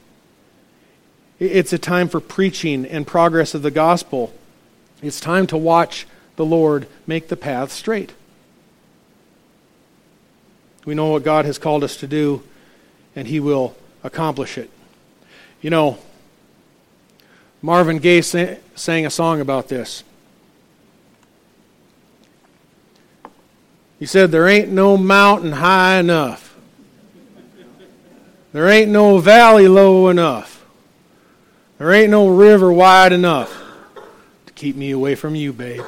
It's 1.38 1.72
a 1.72 1.78
time 1.78 2.08
for 2.08 2.18
preaching 2.18 2.84
and 2.84 3.06
progress 3.06 3.54
of 3.54 3.62
the 3.62 3.70
gospel. 3.70 4.34
It's 5.00 5.20
time 5.20 5.46
to 5.46 5.56
watch 5.56 6.04
the 6.34 6.44
Lord 6.44 6.88
make 7.06 7.28
the 7.28 7.36
path 7.36 7.70
straight. 7.70 8.14
We 10.84 10.96
know 10.96 11.10
what 11.10 11.22
God 11.22 11.44
has 11.44 11.56
called 11.56 11.84
us 11.84 11.96
to 11.98 12.08
do, 12.08 12.42
and 13.14 13.28
He 13.28 13.38
will 13.38 13.76
accomplish 14.02 14.58
it. 14.58 14.70
You 15.62 15.70
know, 15.70 15.98
Marvin 17.64 17.96
Gaye 17.96 18.20
sang 18.20 19.06
a 19.06 19.10
song 19.10 19.40
about 19.40 19.68
this. 19.68 20.04
He 23.98 24.04
said, 24.04 24.30
There 24.30 24.46
ain't 24.46 24.68
no 24.68 24.98
mountain 24.98 25.52
high 25.52 25.96
enough. 25.96 26.58
There 28.52 28.68
ain't 28.68 28.90
no 28.90 29.16
valley 29.16 29.66
low 29.66 30.08
enough. 30.08 30.62
There 31.78 31.90
ain't 31.90 32.10
no 32.10 32.28
river 32.28 32.70
wide 32.70 33.14
enough 33.14 33.58
to 34.44 34.52
keep 34.52 34.76
me 34.76 34.90
away 34.90 35.14
from 35.14 35.34
you, 35.34 35.54
babe. 35.54 35.86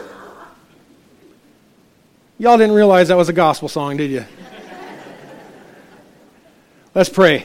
Y'all 2.38 2.56
didn't 2.56 2.74
realize 2.74 3.08
that 3.08 3.18
was 3.18 3.28
a 3.28 3.34
gospel 3.34 3.68
song, 3.68 3.98
did 3.98 4.10
you? 4.10 4.24
Let's 6.94 7.10
pray. 7.10 7.44